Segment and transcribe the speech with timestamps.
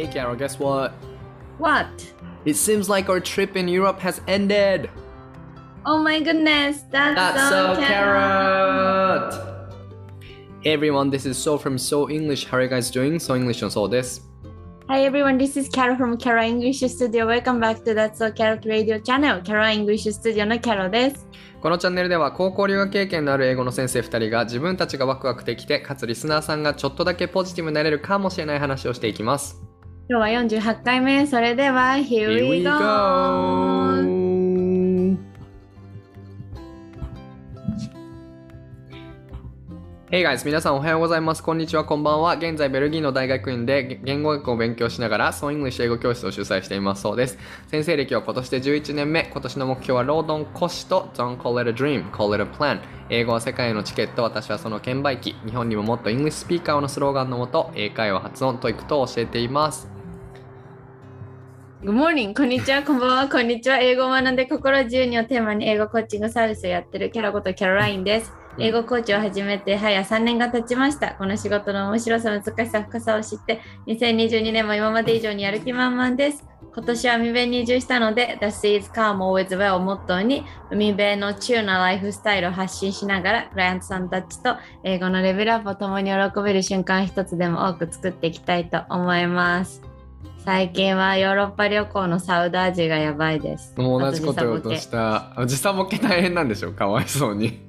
[0.00, 0.92] Hey Carol, guess what?
[1.58, 1.90] What?
[2.46, 4.88] It seems like our trip in Europe has ended.
[5.84, 9.34] Oh my goodness, that's, That's so, so carrot.
[9.34, 9.74] carrot.
[10.62, 12.46] Hey everyone, this is So from So English.
[12.46, 13.18] How are you guys doing?
[13.18, 14.26] So English のそうです。
[14.88, 17.26] Hi everyone, this is Carol from Carol English Studio.
[17.26, 19.42] Welcome back to That's So Carrot Radio Channel.
[19.42, 21.28] Carol English Studio の Carol です。
[21.60, 29.62] このチャンネルでは高校留学経験のある英語の先生2人が自分たちがワクワクできてかつリスナーさんがちょっとだけポジティブになれるかもしれない話をしていきます。
[30.10, 31.24] 今日は48回目。
[31.24, 32.70] それでは、Here we go!
[40.10, 40.44] Hey guys!
[40.44, 41.44] 皆さんおはようございます。
[41.44, 42.34] こんにちは、こんばんは。
[42.34, 47.38] 現在、ベルギーの大学院で言語学を勉強しながら、ソーイングリッシュ英語教室を主催していますそうです。
[47.68, 49.30] 先生歴は今年で11年目。
[49.32, 52.80] 今年の目標は、ロードン講師と Don't call it a dream, call it a plan。
[53.10, 55.36] 英語は世界へのチケット、私はその券売機。
[55.46, 59.99] 日本にももっと English speaker のスローガンのもと、英会話発音、 TOEIC と教えています。
[61.82, 62.34] Good morning!
[62.34, 63.78] こんにちは、こんばんは、こんにちは。
[63.78, 68.34] 英語を学んで心自由にをテーマに英語コーチングサービスをやってるキャラことキャロラインです。
[68.34, 71.14] うん英語コーチを始めて早3年が経ちました。
[71.14, 76.44] この仕事の面白さ、難しさ、深さを知って、2022年も今まで以上にやる気満々です。
[76.74, 89.89] 今年は海辺に移住したので、The Seas Calm Always Well をモットーに、海辺のチューなライフスタイルを発信しながら、クライアントさんたちと英語のレベルアップを共に喜べる瞬間一つでも多く作っていきたいと思います。
[90.44, 93.74] 最近はヨーロッパ旅行のサウダージがやばいです。
[93.76, 95.38] もう同じこと言おうとした。
[95.38, 97.60] あ時差ボケ大変なんでしょかわいそうに。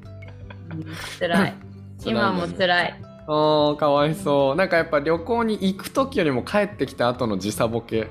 [1.18, 1.54] つらい。
[2.06, 3.00] 今もつらい。
[3.28, 4.56] あーかわいそう。
[4.56, 8.08] なんかやっぱ旅行に行く時よりも帰ってきた後の時差ボケ。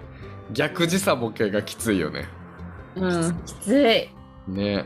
[0.52, 2.26] 逆時差ボケがきついよね。
[2.96, 4.08] うん、きつい。
[4.48, 4.84] ね。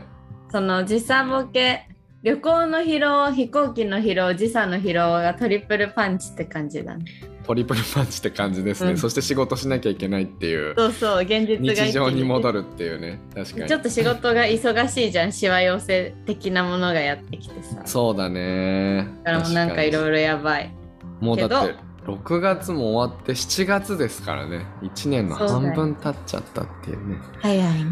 [0.51, 1.89] その時差ボケ、
[2.23, 7.05] 旅行の疲労、飛行機の疲労、時差の疲労がトリプルパンチって感じだね。
[7.45, 8.91] トリプルパンチって感じですね。
[8.91, 10.73] うんそして仕事しなきゃいけないっていう。
[10.75, 12.55] そうそう、現実が日常に戻る。
[12.55, 13.19] るっていうね。
[13.33, 13.67] 確かに。
[13.67, 17.81] ちょっと仕事が忙しいじゃん、しわ寄せ的なものがやってきてさ。
[17.85, 19.07] そうだね。
[19.23, 20.73] だからもうなんかいろいろやばい。
[21.19, 24.65] もうだってけ6月も終わって7月ですからね。
[24.81, 27.17] 1年の半分経っちゃったっていうね。
[27.41, 27.91] 早いね。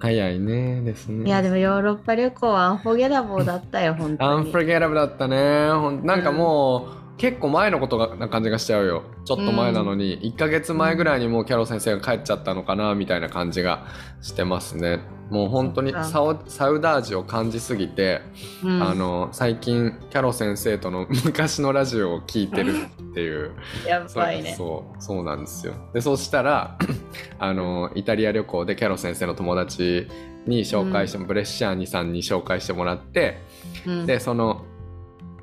[0.00, 1.26] 早いねですね。
[1.26, 4.50] いや、でもヨーロッパ旅行はアンフォゲラボーだったよ、本当に。
[4.50, 5.70] Unforgettable だったね。
[5.72, 9.02] ほんなんかもう、結構前のことがな感じがしちゃうよ。
[9.26, 13.86] ちょっと前なのに、1ヶ月前ぐらいにもうキャロ先生が帰っちゃったのかなみたいな感じが
[14.22, 15.00] してますね。
[15.28, 18.22] もう本当にサウサウダージを感じすぎて、
[18.64, 22.72] うんあの最近キャロ先生との昔のラジオを聞いてる
[23.10, 23.50] っていう。
[23.86, 24.54] やそうばいね。
[24.56, 26.78] そうそうなんですよでそうしたら
[27.38, 30.08] あのイタリア旅行でキャロ先生の友達
[30.46, 33.42] に紹介しても、ブレッシャーニさんに紹介してもらって
[33.86, 34.64] うんでその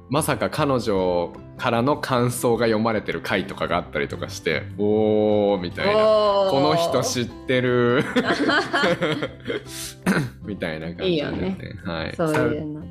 [0.10, 5.94] まさか彼女からの感想が読まれてる回とかがあったりとかしておーみたいな。
[5.94, 8.04] この人知ってる。
[10.46, 11.58] みたいな感じで、いいよね。
[11.84, 12.84] はい、そうサウいうの。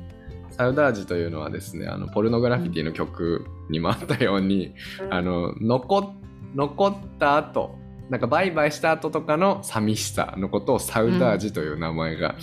[0.51, 4.73] サウダージというのはですねあのポルノグラフィティの曲にもあったように、
[5.09, 6.13] あの残
[6.55, 7.75] 残った後
[8.09, 12.35] なんかバイバイした後とかの寂しさのことをサウダージという名前が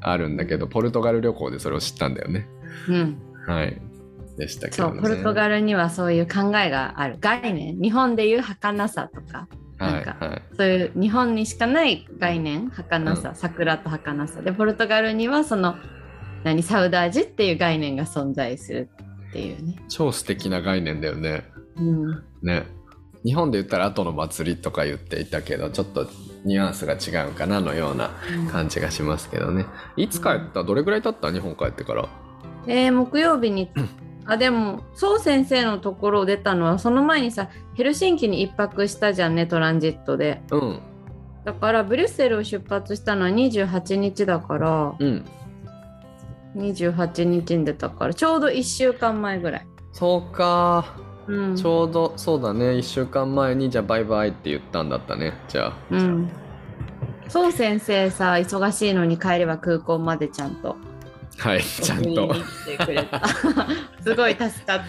[0.00, 2.48] あるんだけど、ポルトガル旅行でそれを知ったんだよね。
[2.88, 3.80] うん、はい。
[4.38, 4.92] でしたけどね。
[4.94, 7.16] そう、ポルトガルにはそういう考えがある。
[7.20, 7.78] 概念。
[7.78, 9.46] 日本でいう儚さとか、
[9.78, 10.42] はいなんかはい。
[10.56, 14.40] そういう日本にしかない概念、儚さ、桜と儚さ。
[14.40, 15.76] で、ポルトガルにはその、
[16.44, 18.88] 何、サウダージっていう概念が存在する
[19.30, 19.76] っていうね。
[19.88, 21.44] 超素敵な概念だよね。
[21.76, 22.24] うん。
[22.42, 22.66] ね。
[23.24, 26.08] 日本で言ったら後の祭りとか言っていたけど、ちょっと
[26.44, 28.10] ニュアンスが違うかなのような
[28.52, 29.66] 感じがしますけどね。
[29.96, 30.62] いつ帰った？
[30.62, 31.32] どれぐらい経った？
[31.32, 32.08] 日本帰ってから。
[32.68, 33.70] えー木曜日に、
[34.28, 40.42] あ、でも、そう先生のところを出たのは、その前にさ、ヘルシンキに一泊したじゃんね、トランジットで。
[40.50, 40.80] うん。
[41.46, 45.24] だから、ブリュッセルを出発したのは28日だから、うん。
[46.56, 49.66] 28日に出たから、ちょうど1週間前ぐらい。
[49.92, 50.84] そうか。
[51.26, 51.56] うん。
[51.56, 52.66] ちょうどそうだね。
[52.72, 55.32] 1週間前にじゃあバイバイって言ったんだったね。
[55.48, 55.72] じゃあ。
[55.90, 56.30] うん。
[57.28, 60.76] そう先生さ、忙しいのに帰れば空港までちゃんと。
[61.38, 61.62] はい。
[61.62, 62.34] ちゃんと。
[64.02, 64.80] すごい助かっ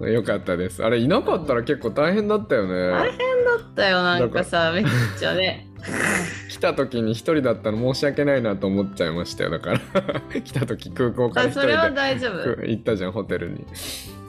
[0.00, 0.08] た。
[0.08, 0.84] よかったです。
[0.84, 3.16] あれいなかったら結構大変だったよ大ね。
[3.46, 4.84] だったよ、なんかさ、めっ
[5.18, 5.68] ちゃね。
[6.48, 9.50] 来た時に一人だったら申し訳ないなと思っちゃいましたよ。
[9.50, 9.80] だから
[10.42, 12.66] 来た時空港から人でそれは大丈夫。
[12.66, 13.64] 行ったじゃんホテルに。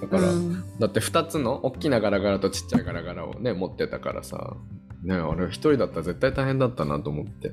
[0.01, 4.56] だから、うんだって2つの大きなガラガラとちっちゃいガラガラをね持ってたからさ。
[5.03, 7.51] ねあれ一人だったら絶対大変だったなと思って。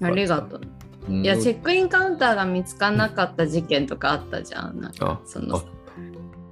[0.00, 0.60] ありがとう。
[1.08, 1.24] うん。
[1.24, 4.80] いや、チェックインカウンターが見つからなかった事件とかあったじゃん。
[4.80, 5.62] なんかあその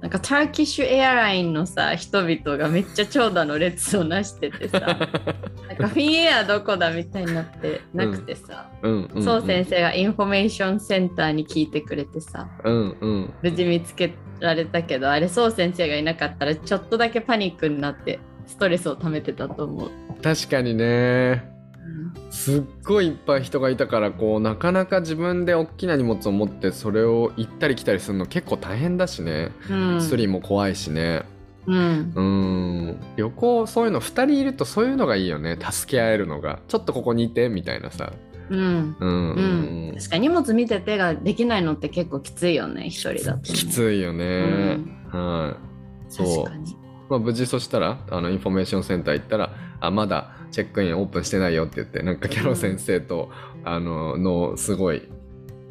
[0.03, 4.79] なんかターキッシュエアラインのさ人々がめっちゃ長蛇の列をなしててさ
[5.69, 9.09] なんかフィンエアどこだみたいになってなくてさ、うん。
[9.15, 12.97] うん、そう先生がインフォメーションセンターに聞いてくれてさうん。
[12.99, 13.33] うん。
[13.41, 19.89] 無事見つけられたけどあれそう先生がいなかったらちょっとだけパニックになってストレスを溜めてたと思う。
[20.21, 21.52] 確かにね
[22.29, 30.01] すっごいいっぱい人がいたからこうなかなか自分で大きな荷物を持ってそれを行ったり来たりするの結構大変だしね、うん。
[30.01, 31.23] スリも怖いしね。
[31.65, 32.13] うん。
[32.15, 32.97] うん。
[33.15, 35.57] 旅行そういうの2人いるとそういうのがいいよね。
[35.59, 36.59] 助け合えるのが。
[36.67, 38.11] ちょっとここにいてみたいなさ。
[38.49, 38.95] うん。
[38.99, 39.33] うん。
[39.33, 45.09] うん、うん、確かに荷物見て手ができないのって結構きついよね一人だと、ね、きついよね、うん。
[45.11, 45.55] は
[46.09, 46.11] い。
[46.11, 46.43] そう。
[46.43, 53.31] 確かにまあ、無事そしたらあのインフォメーションセンター行ったらあまだチェックインオープンしてないよって言ってなんかキャロ先生と、
[53.65, 55.09] あののすごい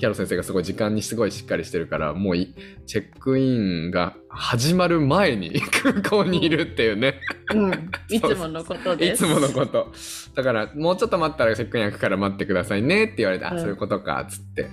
[0.02, 2.56] キャロ先生がすごい時間にすごいしっかりしてるからもうい
[2.87, 7.20] チェックインが始まる前に 空港にいるっていうね、
[7.55, 9.25] うん、いつものことです。
[9.25, 9.93] いつものこと。
[10.35, 13.56] だからもうちょっと待ったらチェックイン開くから待ってくださいねって言われて、うん。
[13.56, 14.67] あそういうことかっつって。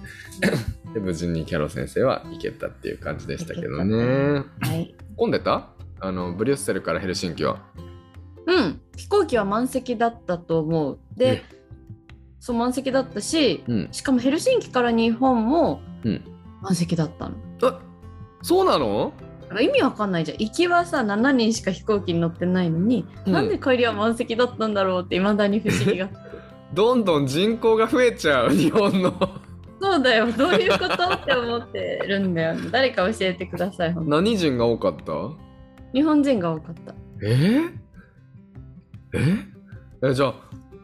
[0.95, 4.43] で無事にキャロ先生は行けたっていう感じでしたけどね。
[4.61, 4.95] はい。
[5.15, 5.69] 混んでた？
[6.01, 7.61] あのブリュッセルからヘルシンキは。
[8.45, 8.81] うん。
[8.95, 10.99] 飛行機は満席だったと思う。
[11.15, 11.43] で
[12.39, 13.89] そう満席だったしうん。
[13.91, 16.23] しかもヘルシンキから日本もうん。
[16.61, 17.35] 満席だったの。
[17.63, 17.79] あ
[18.41, 19.13] そうなの？
[19.59, 20.37] 意味わかんないじゃん。
[20.37, 23.33] 行きはさ7人しか飛行機に乗ってないのに、うん。
[23.33, 26.09] なんで帰りは満席だったんだろうっていまだに不思議が。
[26.73, 29.13] どんどん人口が増えちゃう日本の。
[29.81, 30.31] そうだよ。
[30.31, 30.93] どういうこと？
[31.13, 32.53] って思ってるんだよ。
[32.53, 35.13] ね誰か教えてください何人が多かった？
[35.93, 36.93] 日本人が多かった。
[37.23, 37.69] えー、
[39.13, 40.33] ええじゃあ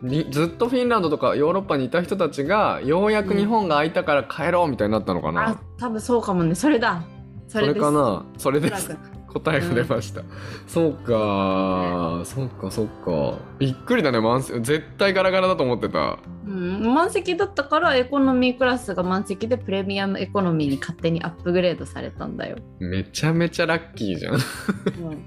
[0.02, 6.54] にずっとフィンランドとかヨーロッパにいた人たちがようやく日本が空いたから帰ろうみたいになったのかな、あ多分そうかもね。
[6.54, 7.02] それだ。
[7.48, 8.25] そそれかな？
[8.38, 8.98] それです
[9.36, 10.22] 答えが出ました、
[10.66, 12.22] そうか。
[12.24, 13.38] そうかそうか。
[13.60, 14.62] びっくりだね満席。
[14.62, 16.20] 絶対ガラガラだと思ってた。
[16.48, 24.36] うん、満席だったからエコノミークラスが満席でプレミアムエコノミーに勝手にアップグレードされたんだよ、めちゃめちゃラッキーじゃん。
[24.36, 24.40] うん、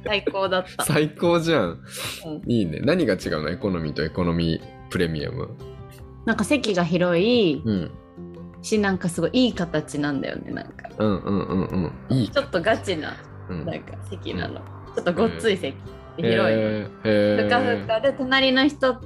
[0.05, 1.69] 最高だった、 最高じゃん。
[1.69, 1.73] う
[2.47, 2.51] ん。
[2.51, 2.81] いいね。
[2.83, 3.51] 何が違うの？
[3.51, 5.51] エコノミーとエコノミープレミアム。
[6.25, 7.61] なんか席が広い。
[7.63, 7.91] うん。
[8.63, 10.89] しなんかすごいいい形なんだよねなんか。
[10.99, 12.17] うんうんうんうん。
[12.17, 12.29] いい。
[12.29, 13.11] ちょっとガチな。
[13.11, 14.61] うんなんか席なの、
[14.95, 15.77] ちょっとごっつい席、
[16.17, 16.57] で広い、
[17.03, 19.01] ふかふかで隣の人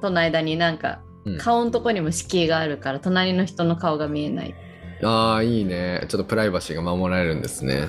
[0.00, 1.38] との間になんかうん。
[1.38, 4.54] 顔のとこにも敷居があるから隣の人の顔が見えない。
[5.02, 6.06] ああいいね。
[6.08, 7.88] ちょっとプライバシーが守られるんですね。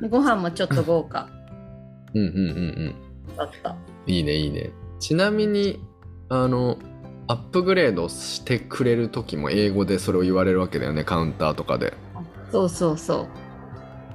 [0.00, 1.28] でご飯もちょっと豪華。
[2.14, 2.94] うんうんうん
[3.28, 3.36] うん。
[3.36, 3.74] だった。
[4.06, 4.70] いいねいいね。
[5.00, 5.80] ちなみに
[6.28, 6.78] あの
[7.26, 11.94] アップグレードしてくれる時も英語でそれを言われるわけだよねカウンターとかで。
[12.52, 13.28] そうそうそう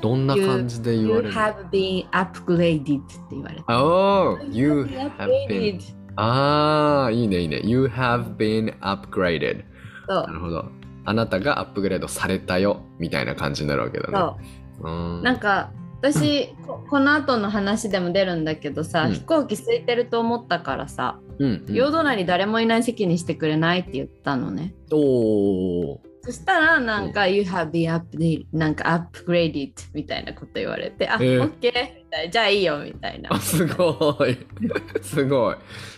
[0.02, 3.64] どんな感じで言わ You れるの？Have been upgraded って言われた。
[3.68, 5.80] Oh, you have been
[6.18, 7.62] ああいいねいいね。
[7.64, 9.64] You have been upgraded.
[10.08, 10.66] なるほど。
[11.06, 14.14] あなたがアップグレードされたよみたいな感じになるわけだね。
[14.14, 14.38] そ
[14.82, 14.90] う。
[14.90, 15.24] うん。
[15.24, 15.72] なんか
[16.02, 19.14] 私ここの後の話でも出るんだけどさ、うん。
[19.14, 24.74] 飛行機空いてると思ったからさ、うん、うん、両隣誰もいない席にしてくれないって言ったのね。
[24.92, 31.44] おーそしたらなんか、You have been updated なんか upgraded みたいなこと言われて、あ、えー。
[31.44, 31.72] OK み
[32.10, 32.32] たいな。
[32.32, 33.32] じゃあいいよみたいな。
[33.32, 33.40] あ。
[33.40, 34.36] すごい。
[35.04, 35.56] すごい。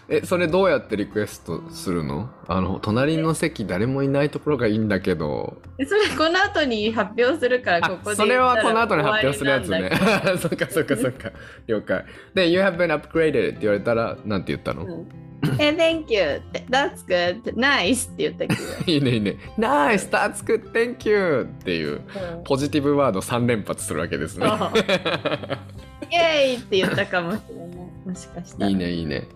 [0.10, 2.29] えそれどうやってリクエストするの？
[2.48, 5.62] あの隣の席誰もいないところがいいんだけど。
[5.77, 9.91] でそれこの後に発表するからこあこでそれはこの後にに発表するやつね。
[10.39, 11.31] そっかそっかそっか。
[11.67, 12.05] 了解。
[12.34, 15.05] で「You have been upgraded」って言われたらなんて言ったの、
[15.60, 18.62] え、Thank you って、That's good, nice って言ったけど。
[18.91, 22.01] いいねいいね「Nice that's good thank you」っていう
[22.44, 24.48] ポジティブワード3連発するわけですね
[26.10, 27.67] イエーイって言ったかもしれない。
[28.08, 28.70] もしかしたら。
[28.70, 29.27] いいねいいね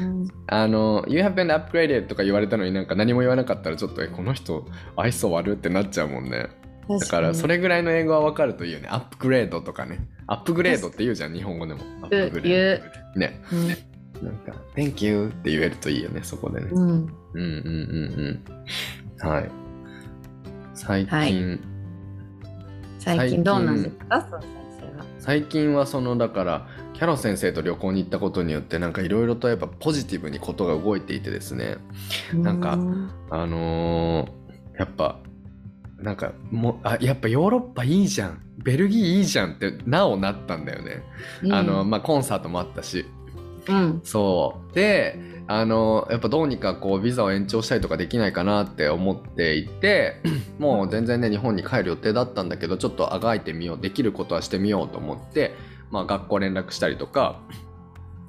[0.00, 0.28] うん。
[0.46, 6.48] あの「You have been upgraded」とか言われたのになんか何も言わなかったらちょっとえこの人愛想悪ってなっちゃうもんね
[6.88, 8.88] だからそれれぐらいの英語は分かるといいよね。
[8.90, 9.98] アップグレードとかね。
[10.26, 11.80] アップグレードって言うじゃん、日本語でも。
[12.02, 12.82] アップグレー
[13.14, 13.20] ド。
[13.20, 13.40] ね。
[14.22, 16.68] なんか、Thank you って言えるといいよね、そこでね。
[16.70, 16.88] うん。
[16.88, 18.42] うんうんうん
[19.22, 19.28] うん。
[19.28, 19.50] はい。
[20.74, 21.60] 最近、はい
[22.98, 24.20] 最近どうなんですか？
[24.30, 24.48] そう先
[24.80, 25.04] 生は。
[25.18, 31.76] 最近はその、だから、キャロ先生と旅行に行ったことによって、なんかいろいろとやっぱポジティブにことが動いていてですね。
[32.34, 35.18] なんかうんあのーやっぱ
[35.96, 41.02] なんかもうあやっぱヨーロッパいいじゃんベルギーいいじゃんってなおなったんだよね、
[41.50, 43.04] あのまあコンサートもあったし
[43.68, 44.00] うん。
[44.04, 50.20] そうであのやっぱどうにかこうビザを延長したりとかできないかなって思っていて
[50.58, 55.54] もう全然ね日本に帰る予定だったんだけどちょっとあがいてみようできることはしてみようと思って、
[55.90, 57.40] まあ、学校連絡したりとか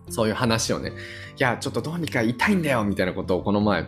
[0.07, 0.93] そういう話をねい
[1.37, 3.87] やちょっとどうにか痛いんだよみたいなことをこの前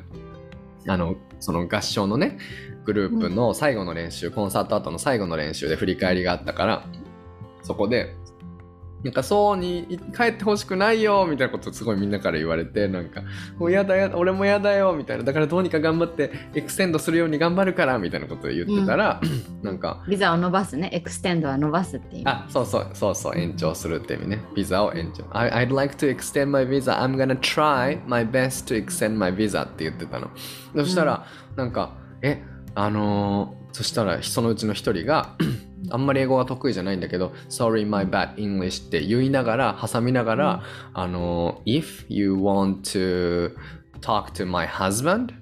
[0.88, 2.38] あのその合唱のね
[2.84, 6.86] グループの最後の練習、コンサート後の最後の練習で振り返りがあったから
[7.62, 8.16] そこで
[9.04, 13.24] なんかそうに帰ってほしくないよみたいなことすごいみんなから言われてなんか
[13.58, 15.24] もうやだやだ俺もやだよみたいな。
[15.24, 19.22] だからどうにか頑張って extend するように頑張るからみたいなことを言ってたら、
[19.64, 20.90] なんかビザを伸ばすね。
[20.94, 22.24] extend は伸ばすっていう。
[22.26, 24.44] あそうそうそうそう延長するって意味ね。
[24.56, 25.26] ビザを延長。
[25.32, 27.00] I, I'd like to extend my visa.
[27.00, 30.30] I'm gonna try my best to extend my visa って言ってたの。
[30.76, 32.44] そしたら、なんかえ
[32.76, 35.36] あのーそしたらそのうちの一人が
[35.90, 40.64] あんまり英語が得意じゃないんだけど Sorry my bad English って言いながら挟みながら、
[40.94, 43.56] あの If you want to
[44.02, 45.34] talk to my husband、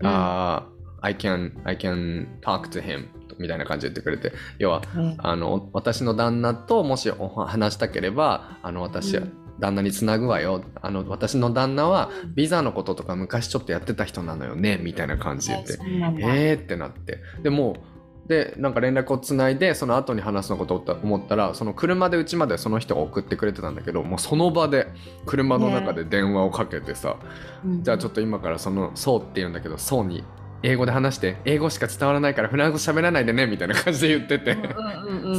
[0.00, 0.06] うん。
[0.06, 0.62] uh,
[1.00, 3.06] I can I can talk to him
[3.38, 5.16] みたいな感じで言ってくれて要はうん。
[5.18, 10.62] あの私の旦那ともしお話したければあの私、うん旦那につなぐわよ。
[10.80, 15.54] あの私の旦那はビザのこととか昔ちょっとやってた人なのよねみたいな感じで。
[15.54, 16.34] 言ってそうなんだ。
[16.34, 17.18] えーってなって。
[17.42, 24.86] でもうでなんか連絡をつないでその後に話すのことを思ったらその車でうちまでその人が送ってくれてたんだけどもうその場で
[25.24, 27.16] 車の中で電話をかけてさ、
[27.64, 27.82] うん。
[27.82, 30.24] じゃあちょっと今からその「そう」って言うんだけど「そう」に
[30.62, 34.56] 英語で話して英語しか伝わらないからフランス語喋らないでねみたいな感じで言ってて。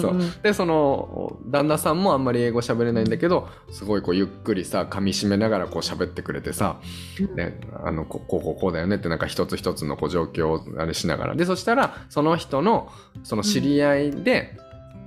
[0.01, 0.21] そう。
[0.43, 6.79] でその旦那さんもあんまり英語喋れないんだけどすごいこうゆっくりさ噛み締めながらこう喋ってくれてさ、
[7.35, 11.35] ね、あのここうこうこうだよねってなんか一つ一つのこう状況をあれしながら。
[11.35, 12.89] でそしたらその人の
[13.23, 14.57] その知り合いで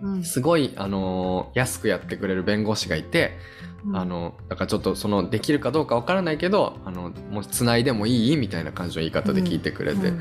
[0.02, 0.24] うん。
[0.24, 10.20] すごい、あのー安くやってくれる弁護士がいて、うんあのだからちょっとそのできるかどうかわからないけどあのもしつないでもいいみたいな感じの言い方で聞いてくれて、うん。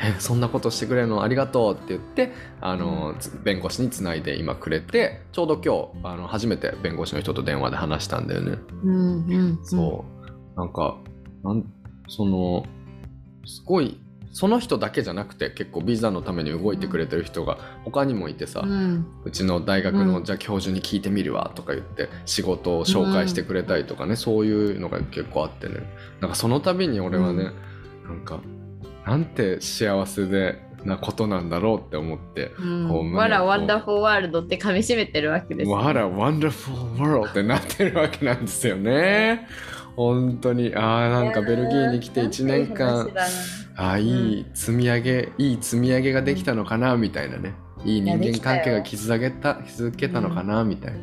[0.00, 8.58] えそんなことしてくれるのありがとうって言ってあの、つ弁護士につないで今くれてちょうど今日あの初めて弁護士の人と電話で話したんだよね。
[8.82, 9.60] うんうん。
[9.62, 10.04] そ
[10.56, 10.56] う。
[10.56, 10.96] なんか
[11.44, 11.64] なん
[12.08, 12.64] その
[13.44, 14.00] すごい
[14.32, 20.24] その人だけじゃなくて結構ビザのために動いてくれてる人が他にもいてさ、ううんちの大学の、うん。
[20.24, 25.74] じゃあ教授に聞いてみるわとか言って仕事を紹介してくれたりとかね、そういうのが結構あってね。
[26.20, 27.50] なんかその度に俺はね、
[28.04, 28.40] なんか
[29.06, 33.12] なんて幸せでなことなんだろうって思ってうん。
[33.12, 35.74] わらワンダフォーワールドって噛み締めてるわけですね。
[35.74, 39.46] What a wonderful world ってなってるわけなんですよね。
[39.96, 43.08] 本当にああなんかベルギーに来て1年間
[43.76, 47.54] ああいい積み上げいい積み上げができたのかなみたいなね。
[47.84, 51.00] いい人間関係が築けた築けたのかなみたいな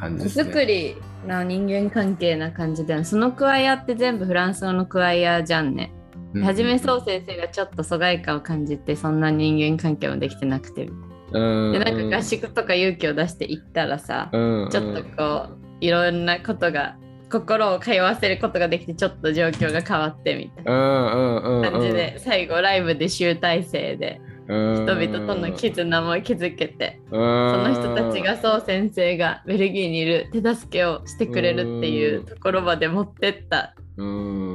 [0.00, 0.44] 感じ手ですね。
[0.44, 0.96] 作り
[1.26, 5.92] な人間関係な感じでそのクワイアって全部フランス語のクワイアじゃんね。
[6.34, 6.44] うん。
[6.44, 10.88] はじめそう先生がちょっと疎外感を感じてそんな人間関係もできてなくて
[11.32, 11.72] うん。
[11.72, 14.70] でなんか合宿とか勇気を出して行ったらさうん。
[14.70, 16.96] ちょっとこういろんなことが
[17.32, 21.70] 心を通わせることができてちょっと状況が変わってみたいな。
[21.70, 27.16] 感じで最後ライブで集大成で人人々との絆も築けてそそ
[27.58, 34.04] の人たちがそう先生がベルギーにいる手助けをしてくれるっていうところまで持ってったう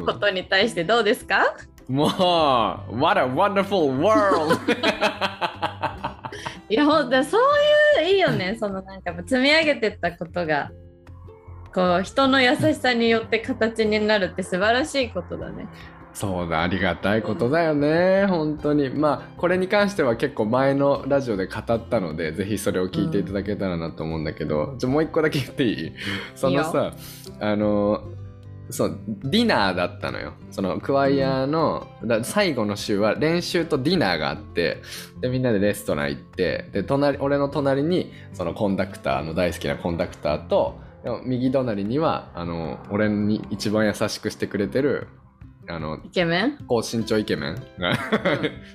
[0.02, 0.04] ん。
[0.06, 1.56] ことに対してどうですか？
[1.88, 2.10] もう
[3.00, 4.60] What a wonderful world!
[6.70, 8.58] いやほんとそういういいよね。
[8.60, 10.70] そのなんか積み上げてったことが
[11.74, 15.68] こう人の優しさによって形になるって素晴らしいことだね。
[16.14, 18.26] そうだありがたいことだよね。
[18.26, 18.90] 本当に。
[18.90, 25.94] まあこれに関しては結構前のラジオで語ったのでぜひそれを聞いていただけたらなと思うんだけど、じゃあもう一個だけ言っていい？
[26.34, 26.96] そのさ
[27.40, 28.02] あの
[28.72, 30.34] そうディナーだったのよ。
[30.50, 34.82] そのクワイアの、だ最後の週は練習とディナーがあって
[35.22, 45.08] でみんなでレストラン行ってで隣俺の隣にそのコンダクターの大好きなコンダクターとでも右隣にはあの俺に一番優しくしてくれてる
[45.70, 46.58] あのイケメン？
[46.68, 47.98] 高身長イケメンが。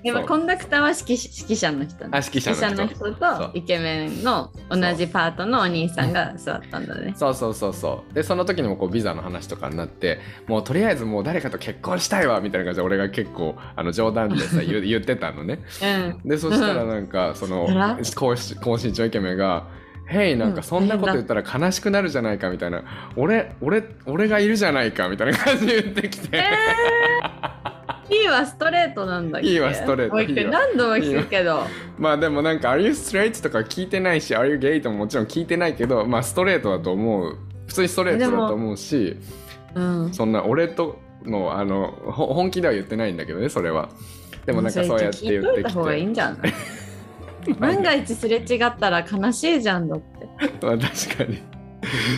[0.03, 2.05] でもコンダクターは指揮指揮者の人。
[2.05, 7.13] ねあ指揮者の人とイケメンの同じパートのお兄さんが座ったんだね。
[7.19, 8.15] そうそうそうそう。
[8.15, 15.59] でその時にもこうビザの話とかになってもうとりあえずもう誰かと結婚したいわみたいな感じで俺が結構あの冗談でさ言ってたのね。
[16.25, 16.29] うん。
[16.31, 17.67] でそしたらなんかその
[18.15, 18.33] 高
[18.77, 19.67] 身長イケメンが
[20.13, 22.83] 「ヘイなんかそんなこと言ったら悲しくなるじゃないか」みたいな
[23.17, 29.49] 「俺俺俺がいるじゃないか」みたいな感じで言ってきて、えー、いいはストレートなんだっけ？
[29.49, 30.15] いいわストレート。
[30.15, 30.53] もう一回いいわ。
[30.53, 31.63] 何度も聞くけど。
[31.99, 37.37] まあでもなんか「Are you straight?」とか聞いてないし「Are you gay?」とももちろん聞いてないけどまあストレートだと思う。
[37.67, 39.17] 普通にストレートだと思うし
[39.75, 40.13] うん。
[40.13, 43.89] そんな俺ともうあのほ本気では言ってないんだけどねそれは。
[44.45, 46.53] でもなんかそうやって言ってき聞いといた方がいいてんじゃない？
[47.59, 50.29] 万が一すれ違ったら悲しいじゃんだって。
[50.67, 51.39] まあ確かに。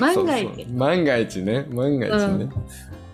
[0.01, 0.47] 万が一。
[0.47, 0.75] そうそう。
[0.77, 1.67] 万が一ね。
[1.71, 2.53] 万が一ね、うん。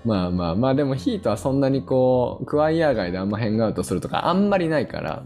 [0.04, 0.74] まあまあまあ。
[0.74, 5.22] でもヒートはそんなにこうクワイア街であんまヘングアウトするとかあんまりないから、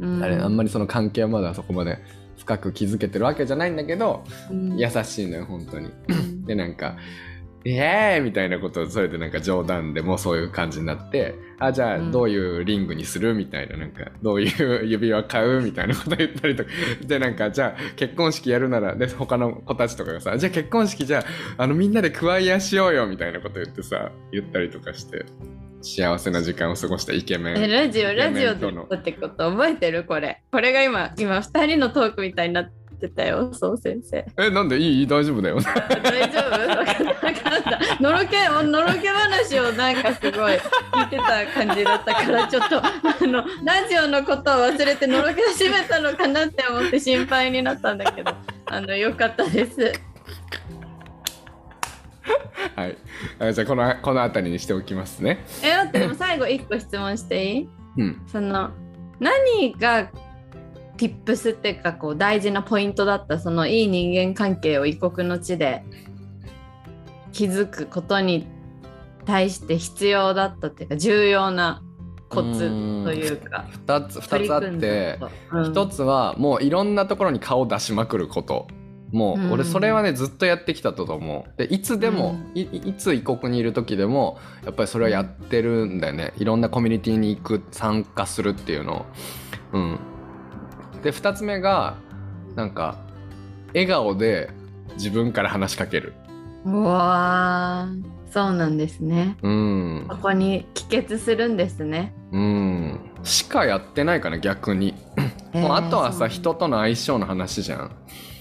[0.00, 0.22] うん。
[0.22, 1.98] あれあんまりその関係はまだそこまで
[2.38, 4.76] 深く築けてるわけじゃないんだけどうん。
[4.78, 5.90] 優しいのよ本当に。
[6.08, 6.44] うん。
[6.44, 6.96] でなんか
[7.68, 16.70] 「イエーイ!」みたいなことをそれでなんか冗談でもそういう感じになって「あじゃあうんどういうリングにする?」みたいななんか「どういう指輪買う?」みたいなこと言ったりとか
[17.06, 21.24] でなんかじゃあ結婚式やるならで他の子たちとかがさ「じゃあ結婚式じゃ
[21.58, 25.24] ああのみんなでクワイアしようよ」みたいなこと言ってさ言ったりとかして
[25.82, 27.58] 幸せな時間を過ごしたイケメン。
[27.62, 30.04] えラジオラジオでイケメンとの言ったってこと覚えてる？
[30.04, 32.70] これこれが今今2人のトークみたいになって
[33.08, 34.24] たよそう先生。
[34.38, 35.06] えなんでいい？
[35.06, 35.58] 大丈夫だよ。
[35.60, 36.40] 大丈
[38.00, 38.02] 夫？
[38.02, 40.54] のろけのろけ話をなんかすごい
[40.92, 48.32] 聞いてた感じだったからちょっとあのラジオのことを忘れてのろけ始めたのかなって思って心配になったんだけど
[48.66, 49.92] あのよかったです。
[52.74, 52.96] はい、
[53.38, 55.44] あじゃあこのこの辺りにしておきますね。
[55.62, 57.68] え待ってでも最後1個質問していい？
[57.98, 58.22] うん。
[58.26, 58.70] その
[59.20, 60.10] 何が
[60.96, 65.84] tips っていうかこう大事なポイントだったそのいい人間関係を異国の地で
[67.32, 68.46] 築くことに
[69.26, 71.82] 対して必要だったっていうか重要な
[72.28, 72.58] コツ
[73.04, 75.18] というか2つ二つあって。
[75.70, 78.66] 一つはもういろんなところに顔出しまくること。
[79.12, 79.50] もうん。
[79.50, 81.58] う俺それはねずっとやってきたと思う。
[81.58, 86.32] でいつでも、いいつ異国にいる時でもやっぱりそれはやってるんだよね。
[86.36, 89.06] いろんなコミュニティに行く参加するっていうのを。
[89.72, 89.98] うん
[91.06, 91.98] で2つ目が
[92.56, 92.96] なんか
[93.68, 94.50] 笑顔で
[94.94, 96.14] 自分から話しかける。
[96.64, 99.36] うわーそうなんですね。
[99.40, 100.06] うん。
[100.08, 102.12] ここに帰結するんですね。
[102.32, 103.00] うん。
[103.22, 104.94] しかやってないかな逆に。
[105.52, 107.90] もうあとはさ人との相性の話じゃん。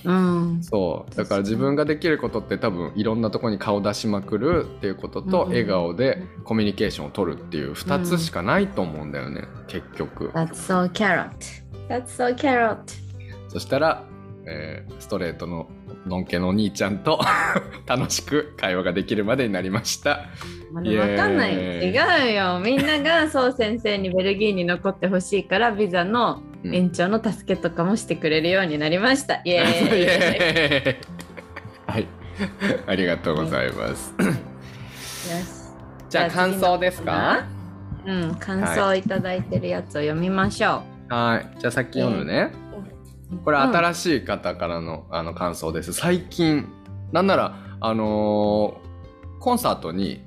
[0.05, 0.63] うん。
[0.63, 1.15] そう。
[1.15, 10.29] だから自分ができることって多分いろんなとこに顔出しまくるっていうこととうん笑顔でコミュニケーションを取るっていう2つしかないと思うんだよね、結局。
[10.29, 12.77] That's so carrot That's so carrot.
[13.49, 14.03] そしたら、
[14.47, 15.67] えーストレートの
[16.05, 17.19] のんけのお兄ちゃんと
[17.87, 20.09] 楽しく会話ができるまでになりました。
[20.73, 20.83] わ
[21.15, 21.53] かんない。
[21.53, 22.59] 違うよ。
[22.63, 26.75] みんながそう先生にベルギーに残ってほしいからビザのうん。
[26.75, 30.01] 延長の助けとかもしてくれるようになりました、イエイーイ。
[30.01, 32.07] エーイはい。
[32.87, 34.13] ありがとうございます。
[34.19, 34.31] よし
[36.09, 37.45] じゃあ感想ですか？
[38.05, 38.35] うん。
[38.35, 39.01] 感想い。
[39.03, 40.94] ただいてるやつを読みましょはい。
[41.09, 42.51] じゃあさっき読むね。
[43.43, 45.93] これ新しい方からの,、あの感想です。
[45.93, 46.67] 最近、
[47.11, 48.85] なんなら、あのー
[49.39, 50.23] コンサートに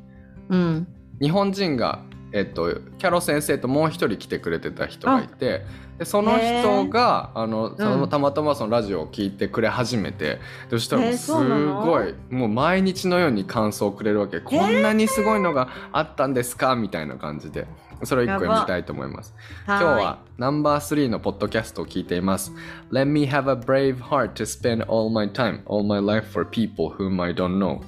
[0.48, 0.86] う、うん。
[1.20, 5.64] 日本人が、えっと、キャロ先生ともう一人来てくれてた人がいて、
[5.98, 8.08] でその人があのそのうん。
[8.08, 16.76] たまたまそのラジオを聞いてくれ始めて、でそしたらすごいもう毎日のように感想をくれるわけ、こんなにすごいのがあったんですか？
[16.76, 17.66] みたいな感じで
[18.04, 19.34] それを一個読みたいと思います。
[19.66, 22.52] 今日はナンバー3のポッドキャストを聞いています。
[22.92, 26.90] Let me have a brave heart to spend all my time, all my life for people
[26.90, 27.80] whom I don't know.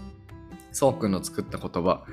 [0.72, 2.04] そうくんの作った言葉、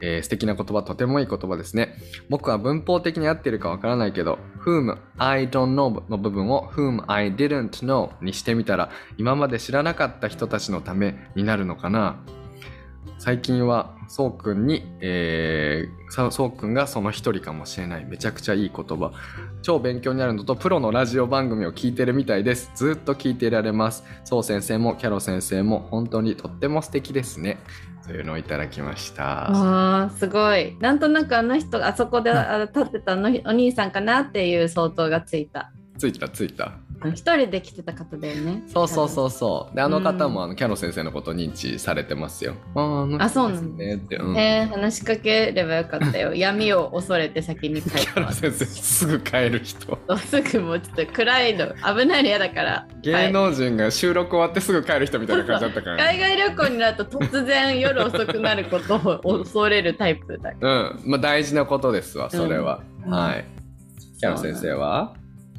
[0.00, 1.96] えー素敵な言葉、とてもいい言葉ですね。
[2.28, 12.16] 僕は文法的に合っているかわからないけど、whom I don't know の部分を whom I didn't know にしてみたら、今まで知らなかった人たちのためになるのかな。
[13.18, 18.04] 最近はそうくんに、えー、そうくんがその一人かもしれない。
[18.04, 19.12] めちゃくちゃいい言葉。
[19.62, 22.70] 超勉強になるのとプロのラジオ番組を聞いてるみたいです。
[22.74, 24.04] ずっと聞いていられます。
[24.24, 25.88] そう先生もキャロ先生も。
[25.90, 27.58] 本当にとっても素敵ですね。
[28.06, 29.48] というのをいただきました。
[30.04, 30.76] あすごい。
[30.78, 35.72] なんとなくあの人あそこで立ってたあのお兄さんかなっていう想像がついた。
[35.98, 36.72] ついたついた。
[36.98, 38.62] あ一人で来てた方だよね。
[38.68, 39.76] そうそうそうそう。
[39.76, 42.54] であの方もうんあのキャロ先生のこと認知されてますよ。
[42.74, 44.36] あーあそうなですんねって、うん。
[44.36, 46.34] えー話しかければよかったよ。
[46.34, 48.20] 闇を恐れて先に帰キった。
[48.22, 49.98] ャロ先生すぐ帰る人。
[50.18, 51.66] すぐもうちょっと暗いの。
[51.68, 52.88] 危ないの嫌だから。
[53.02, 62.80] 芸能人が収録終わってすぐ帰る人みたいな感じだったから、海外旅行になると突然夜遅くなることを恐れるタイプだうん、まあ大事なことですわ、それは。
[63.04, 63.10] うん。
[63.12, 63.44] はい。
[64.18, 65.14] キャロ先生は？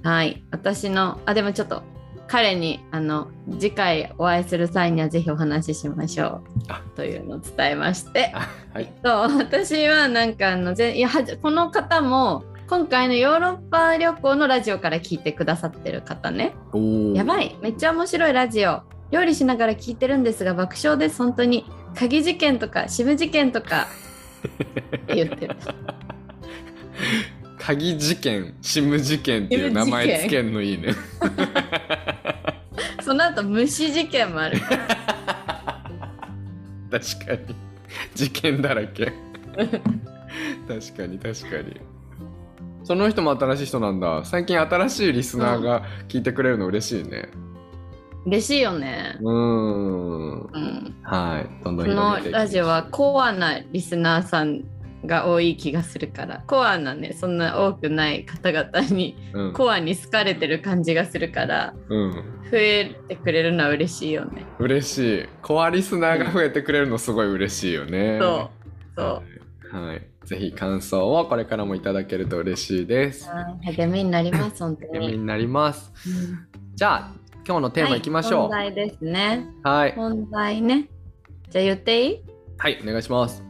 [0.07, 0.41] はい。
[0.51, 1.83] 私のあでもちょっと
[2.29, 3.27] 彼にあの
[3.59, 6.81] 次回お会いする際にはぜひお話ししましょあ。
[6.93, 8.31] うというのを伝えまして。
[8.33, 8.93] あはい。
[9.03, 11.09] そう私はなんかあのぜいや
[11.41, 16.55] この方も今回のヨーロッパ旅行のラジオから聞いてくださってる方ね。
[17.13, 17.57] やばい。
[17.61, 18.83] めっちゃ面白いラジオ。
[19.11, 21.17] 料理しながら聞いてるんですが爆笑です。
[21.21, 21.65] 本当に。
[21.95, 23.87] 鍵事件とか渋事件とか。
[24.95, 25.57] って言ってる。
[27.67, 30.93] 鍵事件、シム事件っていう名前つけんのいいね。
[33.03, 34.57] その後虫事件もある。
[36.89, 37.53] 確かに。
[38.15, 39.11] 事件だらけ。
[40.65, 41.81] 確かに確かに。
[42.85, 44.23] その人も新しい人なんだ。
[44.23, 47.27] 最近新しいリスナーが聞いてくれるの嬉しいね。
[48.25, 49.17] 嬉しいよね。
[49.19, 50.39] うーん。
[50.39, 50.95] うん。
[51.03, 51.63] はい。
[51.65, 54.63] どんどんこのラジオはコアなリスナーさん
[55.05, 59.53] が多い気がするから、コアなね、そんな多くない方々に、うん。
[59.53, 62.11] コアに好かれてる感じがするから、うん。
[62.49, 64.45] 増えてくれるのは嬉しいよね。
[64.59, 65.25] 嬉しい。
[65.41, 68.17] コアリスナーが増えてくれるのすごい嬉しいよね。
[68.21, 68.49] そ
[68.95, 68.99] う。
[68.99, 69.23] そう。
[69.77, 69.83] う。
[69.85, 70.07] はい。
[70.25, 73.29] ぜひ感想をこれからもいただけると嬉しいです。
[73.29, 74.99] はい励みになります、本当に。
[74.99, 75.91] 励みになります。
[76.05, 77.11] うんじゃあ、
[77.45, 78.49] 今日のテーマいきましょう。
[78.49, 79.47] はい、本題ですね。
[79.63, 79.93] はい。
[79.93, 80.89] 本題ね。
[81.49, 82.21] じゃあ言っていい？
[82.57, 83.46] はい、お願いします。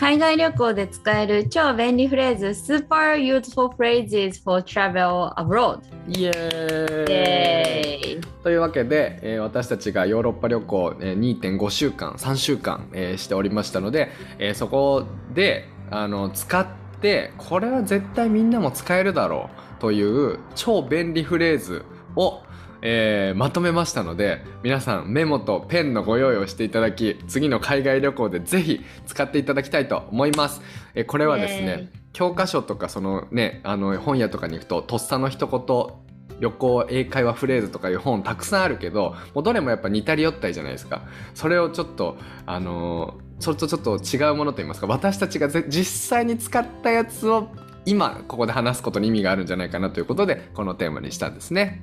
[0.00, 7.12] 海外旅行で使える超便利フレーズ Super useful phrases for travel abroad イエイーイ。
[7.12, 8.20] エーイ。
[8.42, 16.66] というわけで、えー私たちがヨーロッパ旅行、えー2.5週間3週間、えーしておりましたので、えーそこであの使っ
[17.02, 21.84] てこれは絶対みんなも使えるだろうという超便利フレーズ
[22.16, 22.40] を、
[22.82, 30.60] えーまとめましたので皆さんメモとペンのご用意をしていただき次の海外旅行でぜひ使っていただきたいと思います。
[30.94, 41.02] えーこれはですね教科書とかそのねあの本屋とかに行くととっさの一言旅行英会話フレーズとかいう本たくさんあるけどもうどれもやっぱ似たり寄ったりじゃないですか。
[41.34, 42.16] それをちょっと
[42.46, 47.48] あのーそれとちょっと違うものといいますか私たちがぜ実際に使ったやつを
[47.86, 51.82] 今ここで話すことに意味があるんじゃないかなということでこのテーマにしたんですね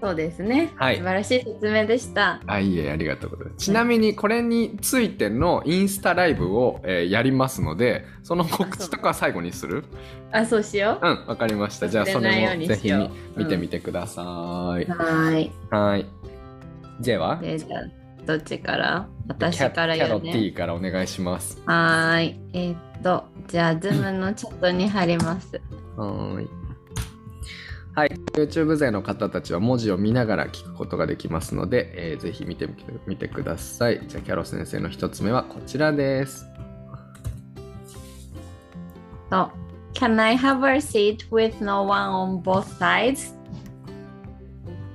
[0.00, 0.96] そうですね、はい。
[0.96, 2.40] 素晴らしい説明でした。
[2.46, 3.64] あいいえありがとうございます。
[3.64, 9.84] ちなみにこれについてのインスタライブを、えーやりますのでその告知とかは最後にする？
[10.30, 11.06] あそうしよう。
[11.06, 11.88] んわかりました。
[11.88, 15.52] じゃあそ忘れもぜひ見見てみてください、うはーい。
[15.70, 16.06] はい。
[17.00, 17.36] では？
[17.36, 17.82] でじゃあ
[18.24, 19.08] どっちから？
[19.26, 21.60] 私からキャロ T からお願いします。
[21.66, 22.40] はーい。
[22.52, 25.60] えーっとじゃあズームのチャットに貼ります。
[25.96, 26.48] はーい。
[27.94, 32.68] はい、YouTube 勢の方たちは文字を見ながら聞くことができますので、えーぜひ見て
[33.06, 34.00] みてください。
[34.06, 36.46] じゃあ、キャロ先生の一つ目はこちらです。
[39.30, 39.50] と
[39.94, 43.34] Can I have a seat with no one on both sides?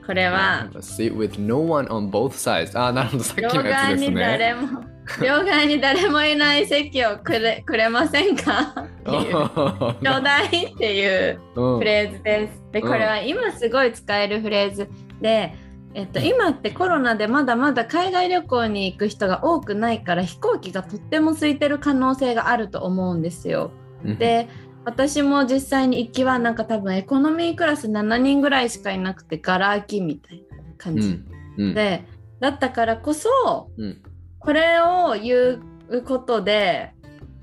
[0.06, 2.78] これは seat with no one on both sides?
[2.80, 4.22] あー、なるほど、さっ両きのやつですね。
[4.22, 8.74] 誰も両側に誰もいない席をくれくれませんか？
[9.02, 9.32] っていう。
[9.32, 12.64] ちょうだいっていううんフレーズです。
[12.72, 12.88] で、うん。
[12.88, 14.90] これは今すごい使えるフレーズ
[15.22, 15.54] で、
[15.94, 23.72] えっと、今ってコロナでまだまだ海外旅行に行く人が多くないから飛行機がとっても空いてる可能性があると思うんですよ。
[24.04, 24.18] うん。
[24.18, 24.48] で
[24.86, 31.26] 私も実際に行きはなんか多分エコノミークラス7人ぐらいしかいなくてガラ空きみたいな感じ、うん。
[31.58, 31.74] うん。
[31.74, 32.04] で
[32.40, 34.02] だったからこそうん
[34.44, 36.92] これを言うことで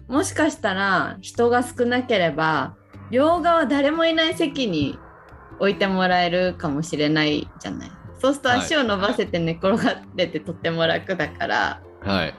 [0.09, 2.77] もしかしたら人が少なければ
[3.11, 4.99] 両側誰もいない席に
[5.59, 12.35] 置いてもらえるかもしれないじゃないそうすると足を伸ばせて寝転がっててとっても楽だから、はい。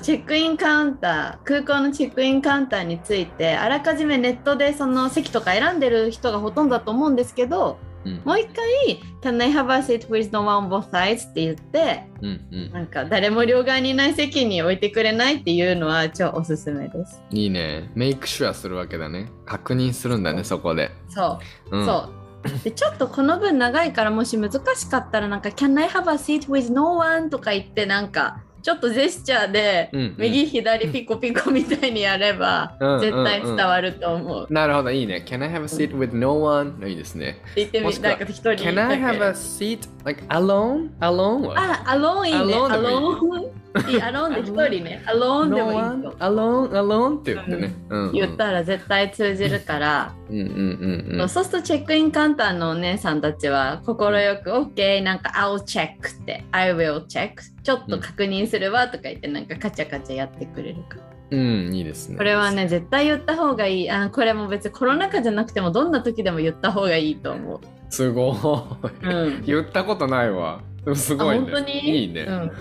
[0.00, 17.22] チェックインカウンター空港のチェックインカウンターについてあらかじめネットでその席とか選んでる人がほとんどだと思うんですけどうんもう一回「Can I have a seat with no one on both sides?」って言ってうんうんなんか誰も両側にいない席に置いてくれないっていうのは超おすすめです。
[17.30, 17.90] いいね。
[17.94, 19.28] メイクシュアするわけだね。
[19.46, 20.90] 確認するんだね、そこで。
[21.08, 21.38] そ
[21.70, 22.24] う、うん、そう。
[22.62, 34.46] でちょっとこの分長いからもし難しかったらなんか「Can I have a seat with no one?」とか言ってなんかちょっとジェスチャーでうんうん右左ピコピコみたいにやればうん絶対伝わると思う。
[34.50, 35.22] なるほど、いいね。
[35.26, 36.74] Can I have a seat with no one?
[36.88, 37.42] いいですね。
[37.56, 40.88] 言ってみなんか一人 Can I have a seat like alone?
[41.00, 41.46] Alone?
[41.48, 41.54] は
[41.86, 42.54] あ、アローンいいね。
[42.54, 43.90] Alone いいローン。
[43.90, 45.02] いい、アローンで一人ね。
[45.04, 46.02] アローンでもいい?
[46.02, 46.10] と。
[46.20, 46.70] Alone?
[46.70, 47.20] Alone?
[47.20, 47.74] って言ってね。
[47.90, 51.28] うんうん言ったら絶対通じるから、うんうんうんうん。
[51.28, 53.94] そうするとチェックインカウンターのお姉さんたちは快
[54.42, 57.32] く OK なんか I'll check って I will check
[57.62, 62.16] ちょっと確認するわとか言ってなんかカチャカチャやってくれるからうん、いいですね。
[62.16, 67.60] これはね絶対言った方がいいあこれも別にコロナ禍じゃなくてもどんな時でも言った方がいいと思う、
[67.90, 68.34] すご
[69.02, 69.06] い。
[69.06, 70.60] うん言ったことないわ。
[70.94, 71.42] すごいね。
[71.42, 72.02] あ本当に？
[72.02, 72.52] いいね、うん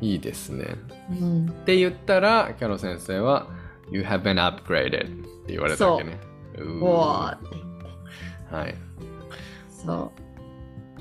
[0.00, 0.76] いいですね。
[1.10, 3.48] うんって言ったら、キャロ先生は、
[3.90, 6.18] You have been upgraded って言われたわけね。
[6.60, 7.46] うーおーって
[8.54, 8.74] はい。
[9.68, 10.12] そ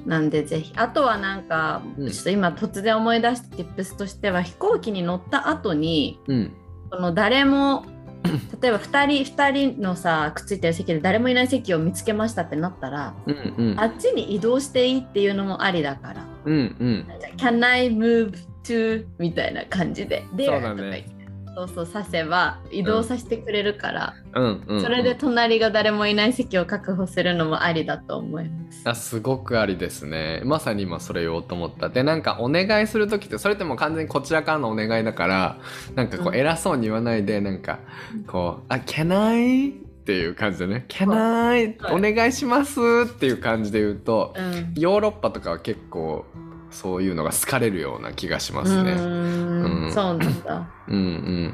[0.06, 0.10] う。
[0.10, 0.74] なんでぜひ。
[0.76, 6.54] あとはなんか、うんちょっと今突然思い出した tips としては飛行機に乗った後にうん。
[6.92, 7.86] その誰も
[8.62, 21.17] 例えば2人2人のさくっついてる席で誰もいない席を見つけましたってなったらうんうんあっちに移動していいっていうのもありだからうんうん「Can I move to?」みたいな感じで「そう There」だねとか言って
[21.58, 28.88] そうそうさせば移動させてくれるから、うんうんそれで隣が誰もいない席を確保するのもありだと思います。
[28.88, 30.44] あすごくありですね。
[30.46, 31.90] まさに今それ言おうと思った。
[31.90, 35.58] でなんかお願いする時ってそれってもう完全にこちらからのお願いだから
[35.96, 36.36] なんかこううん。
[36.36, 37.80] 偉そうに言わないでなんか
[38.28, 39.74] こう「あ Can I?」っ
[40.08, 41.94] ていう感じでね「Can I?、はい。
[41.94, 42.80] お願いします」
[43.12, 44.74] っていう感じで言うとうん。
[44.76, 46.26] ヨーロッパとかは結構
[46.70, 48.92] そういうのが好かれるような気がしますね。
[48.92, 50.68] うーんうんそうなんだ。
[50.88, 51.54] うんうん。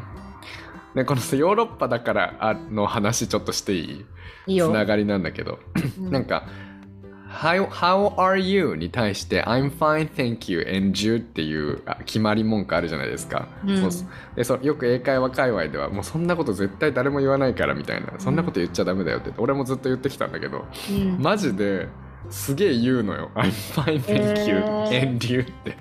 [0.96, 4.06] でこのさヨーロッパだからあの話ちょっとしてい
[4.48, 4.60] い？
[4.60, 5.60] つながりなんだけど、
[6.00, 6.48] うんなんか
[7.34, 13.48] 「How, how are you?」に対して「I'm fine, thank you, and you」っていうあ決まり文句あるじゃないですか。
[13.66, 21.88] うんそうでそよく英会話界隈ではもうそんなこと絶対誰も言わないからみたいなそんなこと言っちゃダメだよって言って俺もずっと言ってきたんだけどうんマジで
[22.30, 24.56] すげえ言うのよ「I'm fine, thank you,
[24.92, 25.76] えー you」って。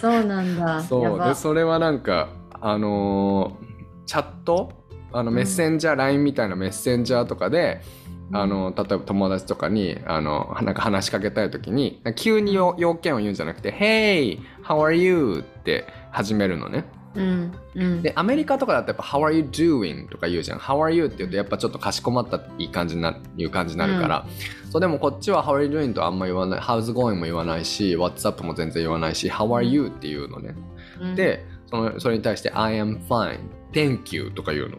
[0.00, 0.74] そうなんだ。
[0.74, 2.28] やそうばでそれはなんか
[2.60, 3.72] あのー
[4.06, 4.72] チャット？
[5.12, 7.82] あのうんメッセンジャー、LINE みたいなメッセンジャーとかで、
[8.32, 14.38] あの例えば友達とかにあのなんか話しかけたい時に急によ要件を言うんじゃなくて「Hey!
[14.64, 16.84] How are you?」って始めるのね。
[17.14, 24.26] うんうんでアメリカとかだとやっぱ「How are you doing?」とか言うじゃん「How are you?」って言うとやっぱちょっとかしこまったいい感じになるいう感じになるから、
[24.70, 30.54] そうでもこっちは「How are you doing?」とあんま言わない「How's going?」も言わないし「WhatsApp」も全然言わないし「How are you?」っていうのね。
[31.00, 33.38] うんでそのそれに対して「I am fine
[33.72, 34.78] thank you」とか言うの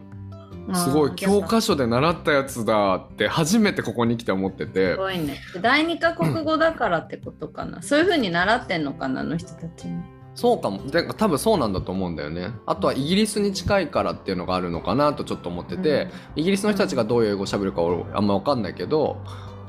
[0.72, 5.38] すごい教科書で習ったやつだって初めてここに来て思っててすごいね。
[5.60, 7.82] 第二カ国語だからってことかな。
[7.82, 10.02] そういう風に習ってんのかな、あの人たちも。
[10.34, 10.84] そうかも。
[10.86, 12.50] で多分そうなんだと思うんだよね。
[12.66, 19.18] あとはイギリスに近いからっていうのがあるのかなとちょっと思ってて、イギリスの人たちがどういう英語を喋るか俺あんま分かんないけど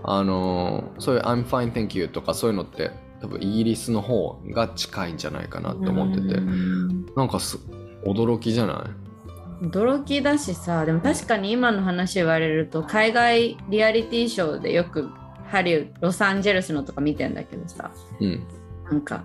[0.03, 6.35] あのーそういう「I'm fine thank you」とかそういうのって多分イギリスの方が近いんじゃないかなって思ってて。
[6.35, 7.05] うん。
[7.15, 7.59] なんかす
[8.03, 8.73] 驚きじゃな
[9.61, 9.65] い？
[9.67, 15.09] 驚きだしさでも確かに今の話言われると海外リアリティショーでよく
[15.47, 17.91] ハリウッドロサンゼルスのとか見てんだけどさ。
[18.19, 18.43] うん。
[18.91, 19.23] なんか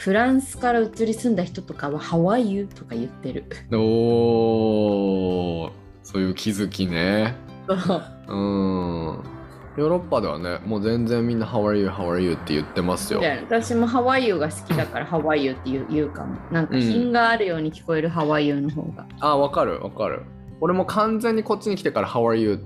[0.00, 5.70] フランスから移り住んだ人とかは「How are you?」とか言ってるおー
[6.02, 7.36] そういう気づきね
[7.68, 9.22] そううん
[9.76, 11.88] ヨーロッパではねもう全然みんな「How are you?
[11.88, 20.22] How are you?」って言ってますよ私も「How are you?」が好きだから「How are you?」って言う言うかもなんかうん品があるように聞こえる「How are you?」の方があわかるわかる
[20.62, 22.64] 俺も完全にこっちに来てから「How are you?」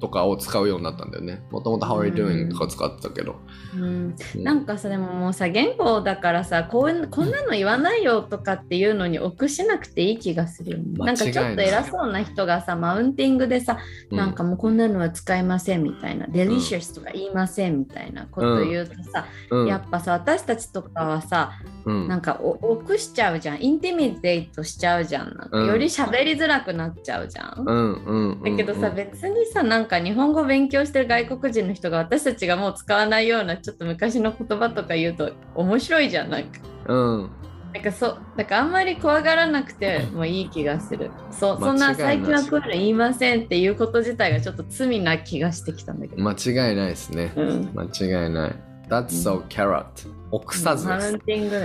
[0.00, 1.42] とかを使うようになったんだよね。
[1.50, 2.48] もともと「How are you うん。
[2.48, 3.36] doing?」とか使ってたけど、
[3.74, 4.14] うん。
[4.34, 4.42] うん。
[4.42, 10.84] なんかさでももうさ言語だからさこうこんなの言わないよとかっていうのに臆しなくていい気がするよね。
[10.98, 13.78] なんかちょっと偉そうな人がさマウンティングでさ、
[14.10, 14.18] うん。
[14.18, 19.66] なんかもうこんなのは使いませんみたいな、デリシャスとか言いませんみたいなこと言うとさ、うん。
[19.66, 21.52] やっぱさ私たちとかはさ
[21.84, 22.08] うん。
[22.08, 23.62] なんかお臆しちゃうじゃん。
[23.62, 25.36] インティミデートしちゃうじゃん。
[25.36, 25.66] なんかうん。
[25.66, 27.64] より喋りづらくなっちゃうじゃん。
[27.66, 36.60] うんだけどさ、うん別にさなんか日本語勉強してる外国人の人が私たちがもう使わないようなちょっと昔の言葉とか言うと面白いじゃんなんか。
[36.86, 37.30] うん。
[37.74, 41.10] なんかそうだからあんまり怖がらなくてもいい気がする。
[41.30, 47.32] そう そんな最近はこういうの言いませんっていうこと自体がちょっと罪な気がしてきたんだけど、間違いないですね。
[47.36, 47.70] うん。
[47.74, 48.54] 間違いない
[48.88, 49.84] That's so carrot.
[50.30, 51.18] 臆さずです。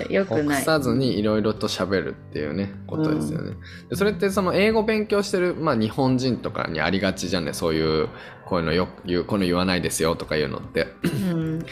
[0.09, 0.63] 臆ない。
[0.63, 3.55] さずにいろいろと喋るっていうねことですよね、
[3.89, 8.09] でそれってその英語勉強してる、まあ、日本人とかにありがちじゃんねそういう
[8.45, 10.87] こういうのよく言うこの言わないですよとかいうのって。
[11.03, 11.65] うん、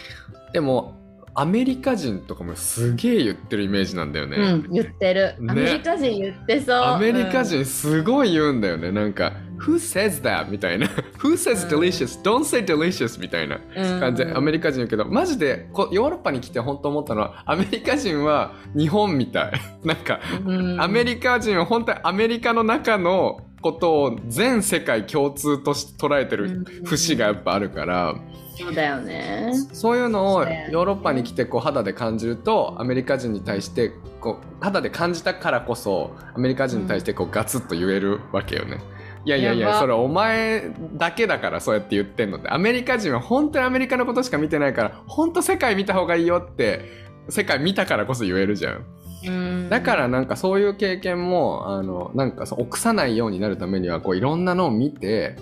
[0.54, 0.98] でも
[1.36, 5.52] アメリカ人とかもすげえ言ってるイメージなんだよね、うん、言ってる、ね。
[5.52, 6.76] アメリカ人言ってそう。
[6.76, 8.92] アメリカ人すごい言うんだよね。
[8.92, 10.88] なんか「Who says that?」みたいな
[11.20, 11.82] 「Who says うん。
[11.84, 14.00] delicious?、Don't say delicious」みたいなうん。
[14.00, 14.26] 感じ。
[14.26, 15.06] でアメリカ人言うけど。
[15.06, 19.52] マジでこヨーロッパに来て本当思ったのは アメリカ人は日本みたい。
[19.84, 20.82] なんかうん。
[20.82, 28.16] アメリカ人は本当にアメリカの中のことを全世界共通として捉えてる節がやっぱあるから。
[28.58, 29.52] そうだよね。
[29.72, 38.72] そういうのをヨーロッパに来てこう肌で感じるとアメリカ人に対してこう肌で感じたからこそアメリカ人に対してこうガツッと言えるわけよね。
[38.72, 38.80] いや
[39.26, 46.86] いやいやばやそれお前だけだからそうやって言ってんのってアメリカ人は本当にアメリカのことしか見てないから本当世界見た方がいいよって
[47.28, 48.86] 世界見たからこそ言えるじゃん。
[49.28, 55.36] うんだからなんかそういう経験もあのなんかそう臆さないようになるためにはこういろんなのを見て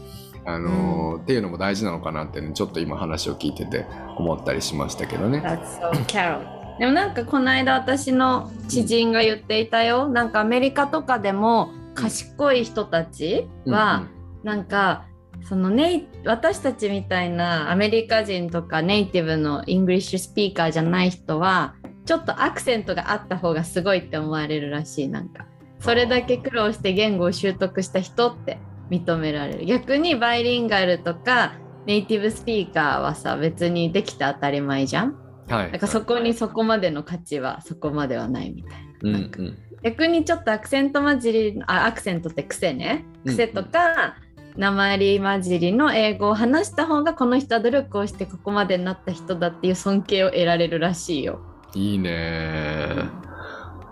[0.46, 3.86] あのーっていうのも大事なのかなってねちょっと今話を聞いてて
[4.18, 5.40] 思ったりしましたけどね。
[5.40, 6.80] That's so Caro.
[6.80, 10.08] でもなんかこの間私の知人が言っていたよ。
[10.08, 14.08] なんかアメリカとかでも賢い人たちは、
[14.44, 15.06] なんか
[15.44, 25.46] そのネイ私たちみたいなアメリカ人とかネイティブの English speaker じゃない人はちょっとアクセントがあった方がすごいって思われるらしいなんか
[25.80, 31.54] それだけ苦労して言語を習得した人って認められる逆にバイリンガルとか
[31.86, 35.72] ネイティブスピーカーはさ別にできて当たり前じゃんはい。
[35.72, 38.78] だからそこにそこまでの価値はそこまではないみたいな。
[39.04, 39.58] うんなんかうん。
[39.84, 44.16] 逆にちょっとアクセント混じりあアクセントって癖ね癖とか、
[44.58, 51.40] 鉛混じりの英語を話した方がこの人は努力をしてここまでになった人だっていう尊敬を得られるらしいよ。
[51.74, 53.10] いいね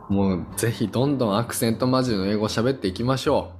[0.10, 3.52] もうぜひどんどんアクセント混じりの英語を喋っていきましょ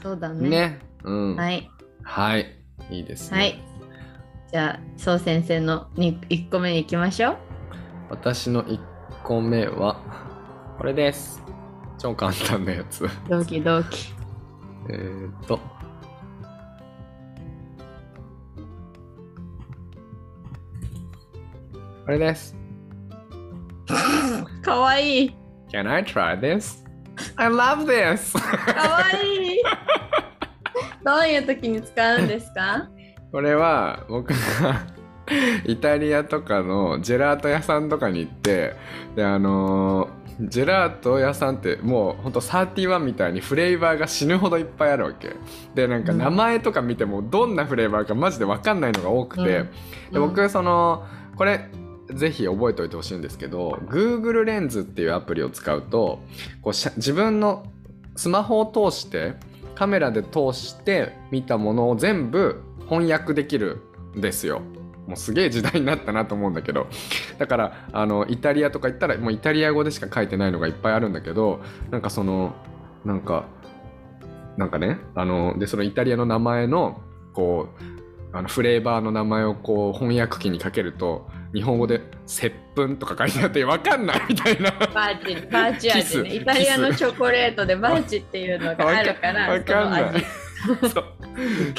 [0.00, 0.02] う。
[0.02, 0.48] そうだね。
[0.48, 0.78] ね。
[1.04, 1.36] うん。。
[1.36, 1.70] はいい。
[2.02, 2.56] はい。
[2.90, 3.38] いいですね。
[3.38, 3.64] はい。
[4.50, 7.36] じゃあ、そう先生のに1個目に行きましょう。
[8.10, 8.78] 私の1
[9.22, 9.96] 個目は、
[10.78, 11.42] これです。
[12.02, 13.08] 超簡単なやつ。
[13.28, 14.12] ドキドキ。
[14.88, 15.56] えーっと。
[22.04, 22.56] これです。
[24.62, 25.36] かわいい。
[25.72, 26.82] Can I try this?
[27.36, 28.36] I love this!
[28.74, 29.62] かわいい。
[31.04, 32.88] どういう時に使うんですか
[33.30, 34.86] これは僕が
[35.64, 38.74] イタリアとかのジェラート屋さんとかに行って
[39.14, 45.36] であのージェラート屋さんってもうほんと31みたいにフレーバーが死ぬほどいっぱいあるわけ。
[45.74, 46.18] でなんかうん。
[46.18, 49.64] 名前とか見てもどんなフレーバーかマジで分かんないのが多くて、
[50.10, 51.68] で僕そのこれ
[52.12, 56.20] ぜひ覚えておいてほしいんですけど Google レンズっていうアプリを使うと
[56.60, 57.64] こう自分の
[58.16, 59.34] スマホを通して
[59.74, 63.80] カメラで通して見たものを全部翻訳できる
[64.16, 64.60] んですよ。
[65.06, 66.86] もうすげえ時代になったなと思うんだけど
[67.38, 71.60] だからあのイタリアとか行ったらもうイタリア語でしか書いてないのがいっぱいあるんだけど
[71.90, 72.54] なんかその
[73.04, 73.46] なんか
[74.56, 77.00] なんかねあのでそのイタリアの名前の
[77.32, 77.68] こ
[78.32, 84.70] うあのフレーバーの名前をこう翻訳機にかけると日本語で「接吻」とか書いてあって分かんないみたいな。
[84.70, 86.36] バーチ、バーチ味ね。
[86.36, 90.24] イタリアのチョコレートでバーチっていうのがあるから、わかんない
[90.92, 91.04] そう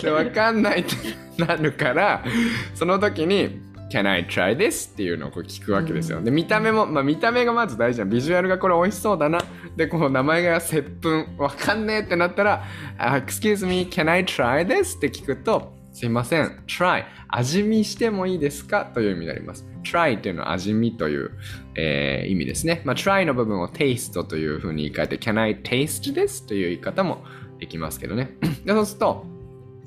[0.02, 0.96] で分かんないって
[1.38, 2.24] なるから
[2.74, 6.22] その時に「Can I try this?」っていうのをこう聞くわけですよ。
[6.22, 9.40] で見た目も、まあ、見た目がまず大事じゃんビジュアルがこれ美味しそうだな
[9.78, 12.64] でこう名前が接吻分かんねえってなったら
[12.98, 19.66] 「あ Excuse me can I try this?」って聞くと「すいません try 味見してもいいですか?」という意味になります。
[19.84, 21.32] try っていうのは味見という、
[21.76, 22.82] えー意味ですね。
[22.86, 26.48] まあ、try の部分を taste というふうに言い換えて Can I taste this?
[26.48, 27.26] という言い方も
[27.60, 28.32] できますけどね。
[28.66, 29.26] でそうすると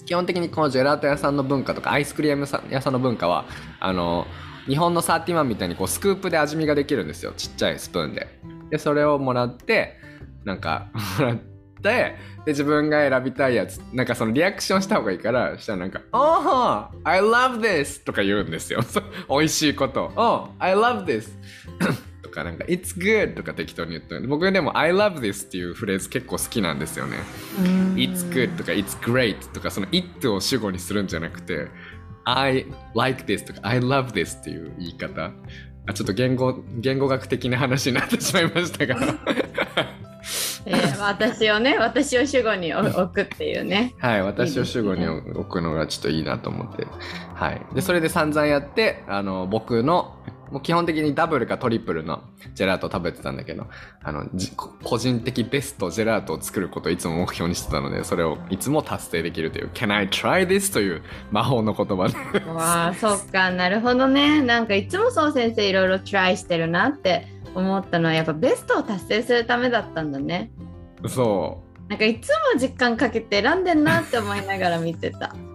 [0.05, 3.45] 基本的にこのジェラート屋さんの文化とかアイスクリーム屋さんの文化は
[3.81, 4.27] あの
[4.67, 7.33] 日本のサーティワンみたいにこうスクープで味見ができるんですよ。
[7.37, 8.27] ちっちゃいスプーンで。
[8.71, 9.97] でそれをもらって
[10.45, 18.81] なんかもらってで自分が選びたいやつなんかそのリアクションした方がいいからしたらなんか「Oh I love this」とか言うんですよ。
[19.29, 21.29] 美味しいこと「Oh I love this」
[22.37, 27.17] かなんか「It's good」とか適当に言ってる僕でも「I love this」っていうフレーズ結構好きなんですよね。
[27.95, 31.69] It's good とか It's great とかその it を主語にするんじゃなくて
[32.25, 35.33] I like this とか I love this っていう言い方。
[35.89, 38.97] あちょっと言語言語学的な話になってしまいましたが。
[40.67, 43.95] えー私をね、私を主語に置くっていうね。
[43.99, 46.87] はい私を主語に置くのがちょっといいなと思って。
[47.35, 47.63] はい。
[47.75, 50.17] でそれで散々やってあの僕の
[50.51, 52.23] もう基本的にダブルかトリプルの
[52.55, 53.67] ジェラートを食べてたんだけど
[54.03, 64.43] あのじ個人的ベストジェラートを作ることをいつも目標にしてたのでそれをいつも達成できるという「Can I try this?」という魔法の言葉でわあ、そっか、なるほどね。
[64.43, 70.51] なんかいつもそう先生いろいろトライしてるなって思ったのはやっぱベストを達成するためだったんだね。
[71.07, 75.35] そなんかいつも時間かけて選んでんなって思いながら見てた。
[75.35, 75.47] う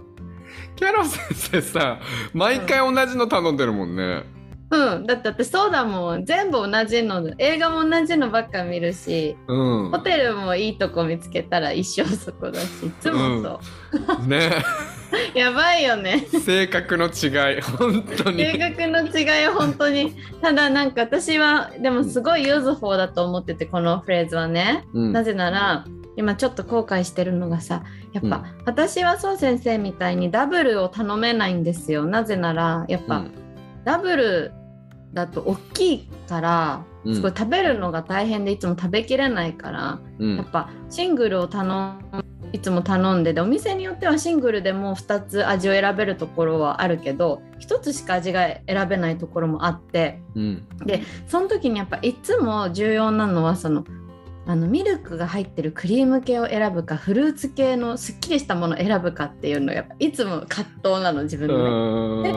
[0.82, 2.00] キャロ先生さ
[2.34, 4.26] 毎回同じの頼んでるもんね、うん、
[4.72, 6.26] だって私そうだもん。
[6.26, 9.92] 全部同じの映画も同じのばっか見るしうん。
[9.92, 13.60] ホテルもいいとこ見つけたら一生そこだしいつもそ
[14.24, 14.50] う、ね。
[15.36, 16.20] やばいよね。
[16.20, 18.46] 性格の違い本当に。
[18.46, 20.16] 性格の違いは本当に。
[20.42, 25.12] ただなんか私はでもすごいユーズフォーだと思っててこのフレーズはね、うん。
[25.12, 28.44] なぜなら今ちょっと後悔してるのがさやっぱ、うん。
[28.66, 32.06] 私はそう先生みたいにダブルを頼めないんですよ。
[32.06, 33.32] なぜならやっぱ、うん。
[33.84, 34.54] ダブル
[35.14, 37.16] だと大きいからうん。
[37.16, 40.38] すごい食べるのが大変でいつも食べきれないから、うん。
[40.38, 42.00] やっぱシングルを頼ん
[42.54, 50.68] いつも頼んででお店によってはシングルでも2つ味を選べるところはあるけど1つしか味が選べないところもあってうん。
[51.28, 53.86] その時にやっぱいつも重要なのはその
[54.48, 62.34] あのミルクが入ってるクリーム系を選ぶかフルーツ系のすっきりしたものを選ぶかっていうのがやっぱいつも葛藤なの自分うの中で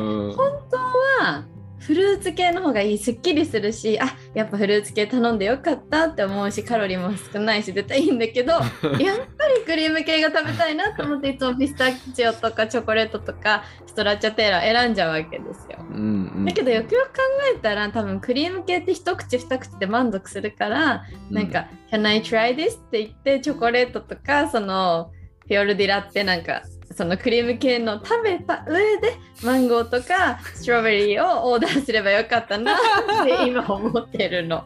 [1.87, 15.79] フルーツ系の方がいいすっきりするしあやっぱフルーツ系頼んでよかったって思うしカロリーも少ないし絶対いいんだけど やっぱりクリーム系が食べたいなと思っていつもピスタチオとかチョコレートとかストラッチャテーラ選んじゃうわけですよ。
[15.91, 17.23] うんうんだけどよくよく考
[17.55, 25.11] えたら多分クリーム系って一口二口で満足するから、なんか「Can I try this?」って言ってチョコレートとかその
[25.47, 26.63] フィオルディラってなんか
[26.93, 32.77] そのクリーム系の食べた上でマンゴーとかストロベリーをオーダーすればよかったなっ
[33.25, 34.65] て 今思ってるの。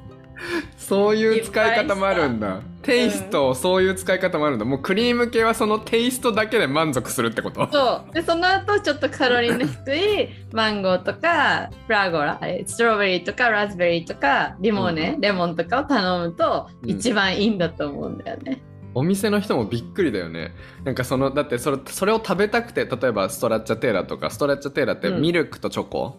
[0.76, 2.60] そういう使い方もあるんだ。
[2.82, 4.64] テイスト、そういう使い方もあるんだ。
[4.64, 7.68] もうクリーム系はそのテイストだけで満足するってこと？
[7.72, 8.14] そう。
[8.14, 16.90] でその後ちょっとカロリーの低いマンゴーとかフラゴラストロベリーとかラズベリーとかリモーネ、レモンとかを頼むとうん。
[16.90, 18.62] 一番いいんだと思うんだよね。
[18.98, 20.54] お店の人もびっくりだよね。
[20.84, 25.22] なんかそのだってそれそれを食べたくて例えばストラッチャテーラとかストラッチャテーラってうん。
[25.22, 26.18] ミルクとチョコ、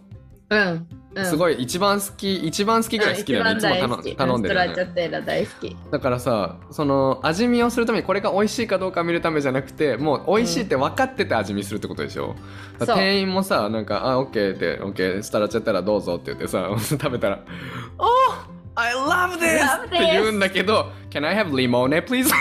[0.50, 5.78] うん、うん、すごい一番好き一番好きぐらい好きだよね、うんいつも頼んでるよストラッチねャテーラ大好き。
[5.92, 12.36] だからさその味見をするためにこれが美味しいかどうか見るためじゃなくてもう美味しいって分かってて味見するってことでしょ、
[12.80, 12.86] う。
[12.86, 17.40] 店員もさなんか「あオッケーってオッケーストラッチャテーラどうぞ」って言ってさ 食べたら
[17.98, 22.32] 「Oh I love this!」Love って言うんだけど「Can I have limone please?」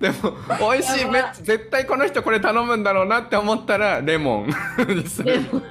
[0.00, 1.04] でも美味しい。
[1.06, 4.48] め絶対この人これ頼むんだろうなって思ったらレモン
[4.94, 5.62] にするでも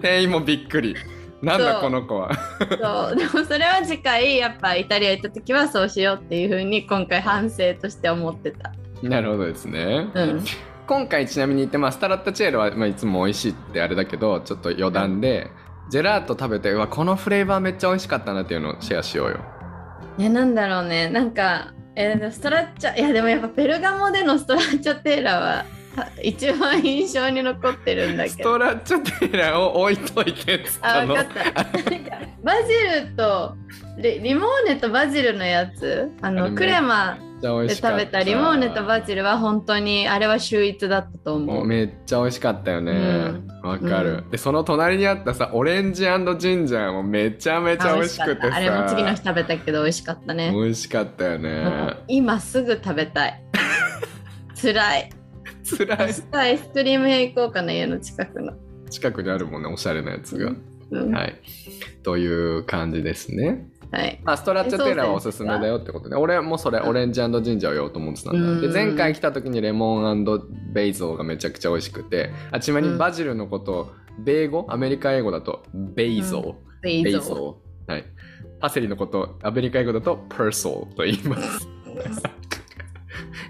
[0.00, 0.96] 店員もびっくり。
[1.42, 2.30] なんだこの子は。
[2.34, 3.16] そう。
[3.16, 8.72] でもそれは次回やっぱイタリア行った時はそうしようっていうふうに今回反省として思ってた。
[9.02, 10.44] なるほどですね、うん、
[10.86, 15.50] 今回ちなみに言って、まあ、スタラッタチェールは、まあ、いつも美味しいってあれだけどちょっと余談で、
[15.88, 19.40] ジェラート食べてうわこのフレーバーめっちゃ美味しかったなっていうのをシェアしようよ。
[20.18, 21.08] いやなんだろうね。
[21.10, 25.64] なんか、えーストラッチャいやでもやっぱペルガモでのストラッチャテーラは
[25.96, 28.44] た一番印象に残ってるんだけスど。
[28.44, 31.16] トラッチャテーラを置いといてっつったの。
[31.16, 31.62] あ分かった。
[32.42, 32.72] バジ
[33.08, 33.56] ルと
[33.98, 36.10] リリモーネとバジルのやつ。
[36.20, 37.98] あのクレマちゃ美で味しかった。
[38.00, 41.66] 食べたリモーネとバジルは本当にあれは秀逸だったと思う。
[41.66, 42.92] めっちゃ美味しかったよね。
[42.92, 43.46] うん。
[43.62, 48.54] わ、かる、うでその隣にあったさオレンジジンジャーもめちゃめちゃ美味しくてさ。
[48.54, 50.52] あれも次の日食べたけど美味しかったね。
[50.52, 53.42] 美味しかったよもねう今すぐ食べたい。
[54.60, 55.10] 辛い。
[55.62, 55.98] つらい。
[55.98, 58.52] 明日アイスクリーム屋行こうかな家の近くの。
[58.88, 60.52] 近くにあるもんねおしゃれなやつが、
[60.92, 61.12] うん。
[61.12, 61.34] はい。
[62.02, 62.26] とい
[62.58, 64.20] う感じですねはい。
[64.24, 68.38] まあ、ストラッチャテーラはおすすめだよってことで、俺もそれ、オレンジジンジャーを言おうと思ってたんだ。
[68.38, 70.24] うんで、前回来た時にレモン
[70.72, 76.82] ベイゾーがめちゃくちゃ美味しくて、あちなみにバジルのことを、米語、アメリカ英語だと、ベイゾー。
[76.82, 77.92] ベイゾー。
[77.92, 78.04] はい。
[78.60, 81.68] パセリのことを、アメリカ英語だと、パーソーと言います。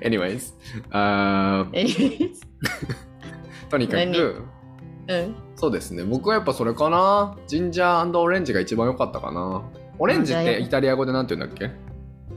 [0.03, 0.53] Anyways、
[0.91, 2.30] あーえー
[3.70, 4.12] とにか何？
[4.14, 4.43] く、
[5.09, 5.34] うん。
[5.57, 6.05] そうですね。
[6.05, 7.37] 僕はやっぱそれかな。
[7.47, 9.62] ジンジャーオレンジが一番良かったかな。
[9.99, 11.70] オレンジってイタリア語でなんて言うんだっけ？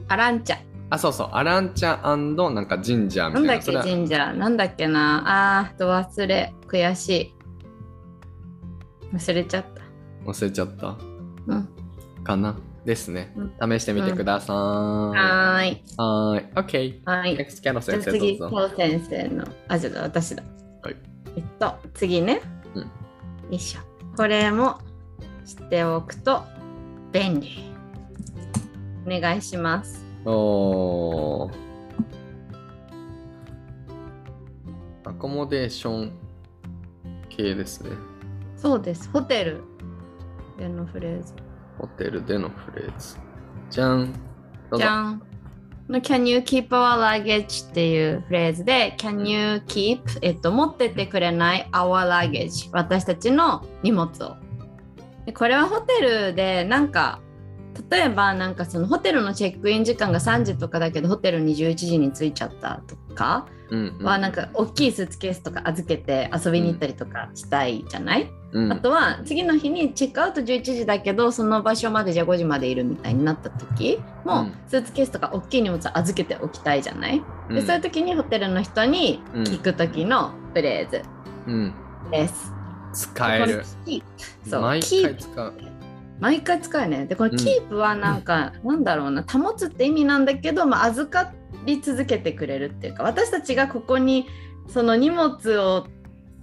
[0.08, 0.58] アランチャ。
[0.90, 1.28] あ、そうそう。
[1.32, 3.46] アランチャなんかジンジャーみたな。
[3.46, 4.32] ないんだっけジンジャー。
[4.34, 5.60] なんだっけな。
[5.60, 6.52] あー、と忘れ。
[6.66, 7.34] 悔しい。
[9.14, 9.82] 忘れちゃった。
[10.28, 10.96] 忘れちゃった？
[11.46, 11.68] うん。
[12.24, 12.56] かな？
[12.84, 13.72] ですねう。
[13.78, 14.56] 試してみてください。
[14.56, 15.84] ははーい。
[15.98, 16.44] ーい。
[16.54, 17.00] OK。
[17.04, 17.36] はい。
[17.36, 18.56] Next キャロ先生次、どうぞ。
[18.56, 19.44] コウ先生の。
[19.68, 20.42] あ、じゃあ私だ。
[20.82, 20.96] はい。
[21.36, 22.40] えっと、次ね。
[22.74, 22.88] うんよ
[23.50, 23.80] いしょ。
[24.16, 24.78] これも
[25.44, 26.42] 知っておくと
[27.12, 27.72] 便利。
[29.06, 30.04] お願いします。
[30.24, 31.52] おー。
[35.04, 36.12] アコモデーション
[37.28, 37.90] 系ですね。
[38.56, 39.10] そうです。
[39.10, 39.62] ホテル
[40.58, 41.34] でのフレーズ。
[41.78, 43.16] ホテルでのフレーズ。
[43.70, 44.12] じゃん。
[44.76, 45.22] じゃん。
[45.90, 54.36] の Can you keep our luggage っていうフレーズで Can you keep えっと持ってってくれない our luggage 私たちの荷物を
[55.30, 57.20] でこれはホテルでなんか
[57.88, 63.46] 例えばなんかそのホテルのチェックイン時間が3時とかだけどホテルに11時に着いちゃったとか
[64.02, 68.72] はなんか大きいスーツケースとか預けて遊びに行ったりとかしたいじゃない、うん。
[68.72, 74.54] あとは次の日にチェックアウト11時だけどその場所までじゃあ5時までいるみたいになった時も、うん。
[74.66, 77.54] スーツケースとか大きい荷物を預けておきたいじゃない、うん。
[77.54, 81.02] でそういう時にホテルの人に聞く時のフレーズ
[81.46, 81.74] うん。
[82.10, 82.59] です。
[82.92, 83.64] 使える。
[84.48, 85.54] そう毎キープ回使う。
[86.20, 87.06] 毎回使うね。
[87.06, 91.32] でこのうんキープはなんか、なんだろうな保つって意味なんだけど、まあ、預か
[91.64, 94.26] り続けてくれるっていうか私たちがここに
[94.68, 95.86] その荷物を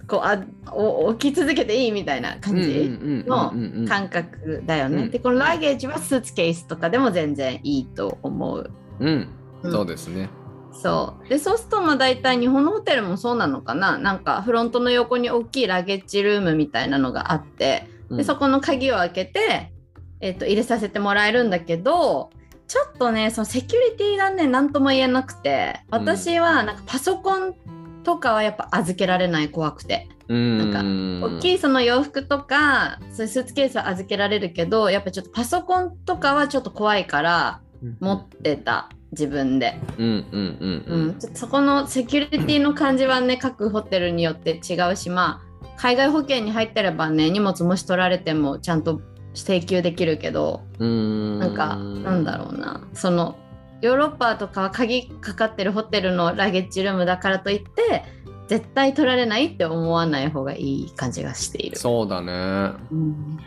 [0.06, 0.42] こうあ
[0.72, 2.88] お置き続けていいみたいな感じ
[3.26, 5.02] のの感覚だよね。
[5.04, 8.70] うんでこのラゲージはスーツケースとかでも全然いいと思う。
[9.00, 9.28] うん、
[9.62, 10.30] うんそうですね。
[10.82, 11.28] そう。
[11.28, 13.98] でそうするとまあ大体日本のホテルもそうなのかな。
[13.98, 17.88] なんかフロントの横に大きいラゲッジルームみたいなのがあって。
[18.10, 19.72] でそこの鍵を開けて、
[20.20, 22.30] えっと入れさせてもらえるんだけど
[22.66, 25.80] ちょっとねそのセキュリティがね何とも言えなくて。
[25.90, 27.54] 私はなんかパソコン
[28.04, 30.08] とかはやっぱ預けられない怖くて。
[30.28, 31.40] うん、なんか大い。
[31.40, 37.60] きいその洋服とかそういうスーツケースは預けられるけどやっぱちょっとパソコンとかはちょっと怖いから
[38.00, 39.78] 持ってた自分で。
[41.34, 49.00] そこのセキュリティの感じはね各ホテルによって違うしまあ海外保険に入ってればね荷物もし取られてもちゃんと
[49.34, 51.38] 請求できるけどうん。
[51.38, 53.36] なんかなんだろうなその
[53.80, 58.04] ヨーロッパとかは鍵かかってるホテルのラゲッジルームだからといって
[58.48, 61.76] 絶対取られないって思わない方がいい感じがしている。
[61.76, 62.72] そうだね。
[62.90, 63.38] うん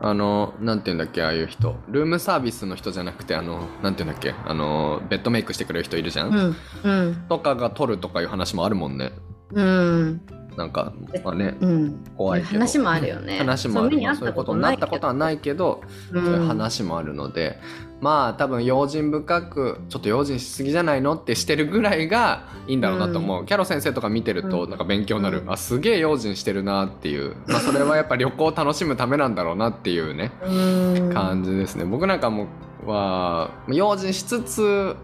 [0.00, 1.76] あの、なんて言うんだっけ、ああいう人。
[1.88, 6.28] ルームサービスの人じゃなくて、あの、なんて言うんだっけ、あの、ベッドメイクしてくれる人いるじゃん？
[6.28, 9.12] うんうんとかが取るとかいう話もあるもんね。
[9.52, 10.20] うん
[10.56, 10.92] なんか、
[11.24, 12.52] まあね、うん怖いけど。
[12.60, 13.38] 話もあるよね。
[13.38, 14.00] 話もある。
[14.00, 15.82] まあそういうことになったことはいないけど、
[16.12, 16.24] けど。
[16.24, 17.58] そういう話もあるので、
[18.04, 24.70] まあ多分用心深くちょっと用心しすぎじゃないのってしてるぐらいがいいんだろうなと思う、キャロ先生とか見てるとうん。
[24.70, 31.12] なんか勉強になる、うんあすげえ用心してるなっていう、まあ、それはやっぱ旅行を楽しむためなんだろうなっていうねうん。
[31.14, 31.86] 感じですね。
[31.86, 32.46] 僕なんかも
[32.84, 34.94] は用心しつつ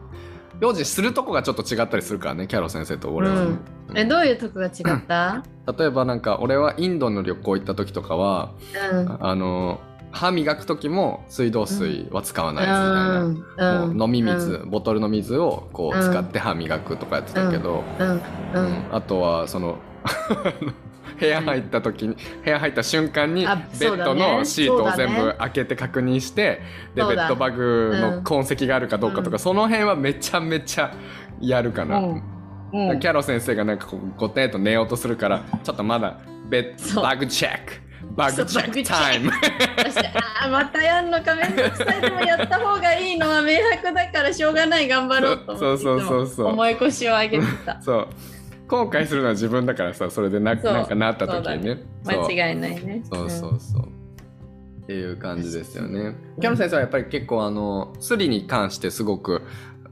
[0.60, 3.46] 用心するとこがちょっと違ったりするからねキャロ先生と俺は。
[3.46, 3.50] ね、
[3.88, 3.98] うん。
[3.98, 5.42] えどういうとこが違った？
[5.78, 8.52] 例えばなんか俺はインドの旅行行った時とかは
[8.92, 9.16] うん。
[9.20, 9.80] あの
[10.12, 17.84] 歯磨く時も水道水は使わないみたいな、うんもう飲み水、ボトルの水をこううん使って歯磨くとかやってたけど、
[18.92, 19.78] あとはその
[21.18, 26.60] 部屋入った時に部屋入った瞬間にベあッドのシートを全部開けて確認して、
[26.94, 29.38] でベッドバグの痕跡があるかどうかとか、うん。
[29.38, 30.92] その辺はめちゃめちゃ
[31.40, 32.00] やるかな。
[32.72, 37.89] キャロ先生がなんかこうごてんと寝ようとするからちょっとまだベッドバグチェック
[38.20, 39.30] バグチェックタイム。
[39.30, 46.24] あーまたやんのかめんどくさいでもやった方がいいのは明白だからしょうがない頑張ろうと思ってそうそうそうそう。
[46.24, 47.80] いつも重い腰を上げてた。
[47.82, 48.08] そう。
[48.68, 51.82] 後悔するのは自分だからさそれでななんかなった時にね。
[52.04, 53.02] そう間違いないね。
[53.10, 53.82] そうそうそう、
[54.82, 56.14] っていう感じですよね。
[56.40, 59.42] キャロ先生はやっぱり結構あのスリに関してすごく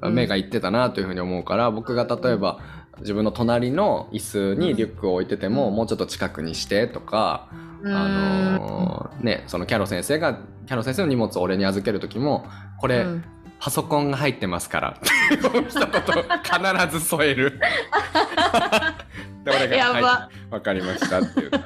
[0.00, 0.14] うん。
[0.14, 2.60] 目がいってたなというふうに思うから、僕が例えば
[3.00, 5.74] 自分の隣の椅子にリュックを置いてても、うん。
[5.74, 12.46] もうちょっと近くにしてとか、うんあのーねそのキャロ先生がキャロ先生の荷物を俺に預ける時も
[12.78, 13.24] これ、うん。
[13.60, 14.96] パソコンが入ってますから。
[15.34, 17.58] 一言必ず添える。
[19.44, 20.00] で俺がやば。
[20.00, 21.58] はい、わかりましたって言って。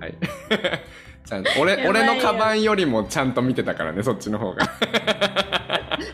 [0.00, 0.14] はい
[1.26, 1.50] ちゃんと。
[1.58, 4.64] 俺俺のカバンよりもちゃんと見てたからねそっちの方が。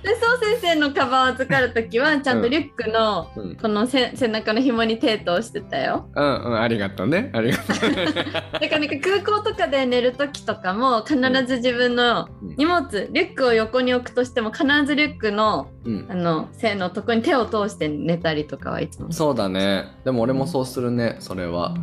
[0.03, 3.57] でそう先生のカバンを預かるときはちゃんとリュックのうん。
[3.57, 6.09] このせ背中の紐に手通してたよ。
[6.15, 7.31] うんうんありがとうね。
[7.35, 7.91] ありがとう。
[8.61, 12.55] だからなんか空港とかで寝るときとかも必ず自分のうん。
[12.57, 16.07] 荷物リュックを横に置くとしても必ずリュックのうん。
[16.09, 19.11] あの背のとこに手を通して寝たりとかはいつも。
[19.13, 19.87] そうだね。
[20.05, 21.75] でも俺もそうするねそれは。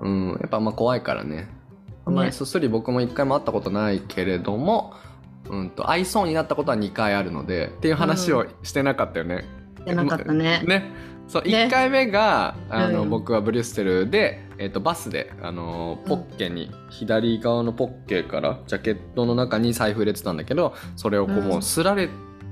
[0.00, 0.28] うん。
[0.40, 1.55] やっぱあんま怖いからね
[2.06, 2.32] あんまりね。
[2.32, 4.94] すすり僕も一回も会ったことないけれども
[5.50, 9.44] うんと会いそうになったことは2回あるのでっていう話をしてなかったよね、
[9.84, 10.62] じゃなかったね。
[10.66, 10.90] ね。
[11.28, 11.66] そうね。
[11.66, 13.10] 1回目があの、うん。
[13.10, 21.44] 僕はブリュッセルで、えー、とバスであのポッケに、左側のポッケからジャケットの中に財布入れてたんだけどそれをこう、うん。
[21.44, 22.08] もうすられ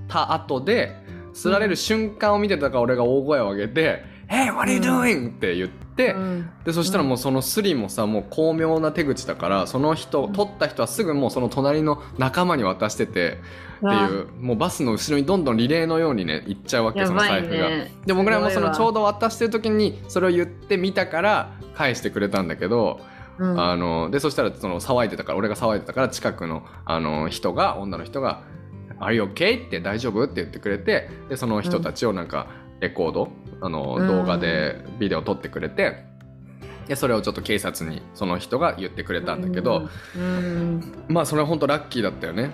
[0.08, 0.96] た後で
[1.32, 13.38] すられる瞬間を見てたから俺が大声を上げて「Hey what are you doing?、って言って、うんでそしたらもうそのスリもさもう巧妙な手口だからその人取った人はすぐもうその隣の仲間に渡してて
[13.76, 17.68] っていうもうバスの後ろにどんどんリレーのようにね行っちゃうわけその財布が。
[17.68, 17.92] ね。
[18.06, 23.00] で僕らもそのちょうど渡してる時にそれを言ってみたから返してくれたんだけど、
[23.38, 28.42] うんあのでそしたらその騒いでたから俺が騒いでたから近くのあの人が女の人が
[29.00, 32.46] 「Are you okay?」って「大丈夫?」って言ってくれてでその人たちをなんか
[32.84, 33.28] レコード、
[33.60, 36.04] あのうん動画でビデオ撮ってくれて。
[36.86, 39.88] でそれをちょっと警察にその人が言ってくれたんだけど、
[41.08, 42.50] まあそれは本当ラッキーだったよね。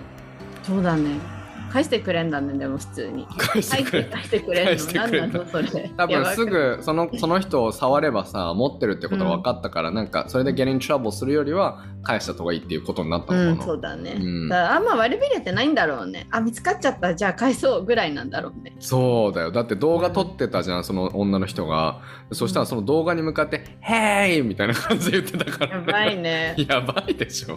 [0.63, 1.40] そうだね。
[1.71, 3.25] 返してくれんだねでも普通に。
[3.37, 4.85] 返してくれ返してくれんの？
[4.93, 5.91] 何なのそれ。
[5.97, 14.49] 多分すぐそのその人を触ればさ持ってるってことが分かったから、なんかそれで get in trouble するよりは返した方がいいっていうことになったうんのかな、そうだね、うん。
[14.49, 16.27] だあんま悪びれてないんだろうね。
[16.31, 17.15] あ見つかっちゃった。
[17.15, 18.73] じゃあ返そうぐらいなんだろうね。
[18.79, 19.51] そうだよ。
[19.51, 22.01] だって動画撮ってたじゃんその女の人が。
[22.33, 26.55] そしたらその動画に向かって「ヘイ!」みたいな感じで言ってたから、やばいね。
[26.67, 27.55] やばいでしょ。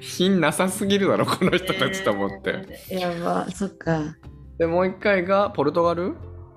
[0.00, 4.16] 品なさすぎるだろこの人たちと思って、えーやばそっか。
[4.58, 6.14] でもう一回がポルトガル？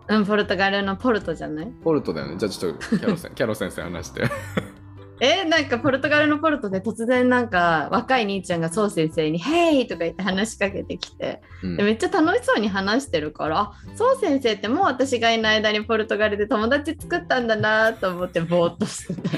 [0.10, 1.68] うんポルトガルのポルトじゃない？
[1.84, 2.38] ポルトだよね。
[2.38, 4.24] じゃあちょっとキャロせん キャロ先生話して。
[5.24, 11.42] えなんかポルトガルのポルトで突然なんか若い兄ちゃんがそう先生に「ヘイ!」とか言って話しかけてきて。
[11.62, 11.78] うん。
[11.78, 19.30] でめっちゃ楽しそうに話してるからあそう先生ってもう私がいない間にポルトガルで友達作ったんだなと思ってぼーっとしてた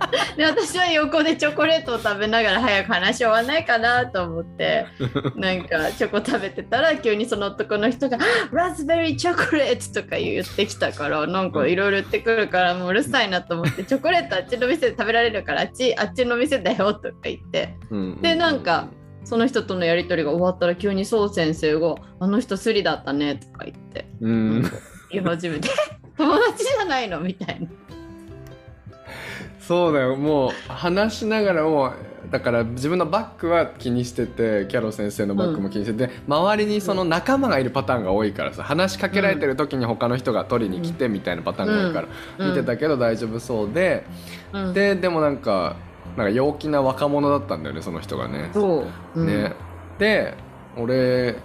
[0.37, 4.85] で私は横でチョコレートを食べながら早く話終わらないかなと思って
[5.35, 8.17] なんかチョコ食べてたら急にその男の人が
[8.51, 18.87] 「ラズベリーチョコレート」とか言ってきたからなんかいろいろ言ってくるからもううるさいなと思って「チョコレートあっちの店で食べられるからあっちあっちの店だよ」とか言ってうんでなんか
[19.23, 24.61] その人とのやり取りが終わったら急にそう先生が「あの人スリだったね」とか言ってうん
[25.11, 25.69] 言い始めて
[26.17, 27.67] 「友達じゃないの?」みたいな。
[29.61, 30.15] そうだよ。
[30.15, 31.93] もう話しながらも
[32.31, 42.07] だから自分のバッグは気にしててキャロ先生のバッグも気にしてて、周りにその仲間がいるパターンが多いからさ話しかけられてる時に他の人が取りに来てみたいなパターンが多いから、
[42.39, 42.49] うん。
[42.49, 44.05] 見てたけど大丈夫そうで、
[44.53, 45.75] うん、ででもなんか
[46.17, 48.49] なんか陽気な若者だったんだよねその人がね。
[48.53, 48.85] そ
[49.15, 49.27] う、うん。
[49.27, 49.53] ね。
[49.99, 50.35] で
[50.77, 51.35] 俺、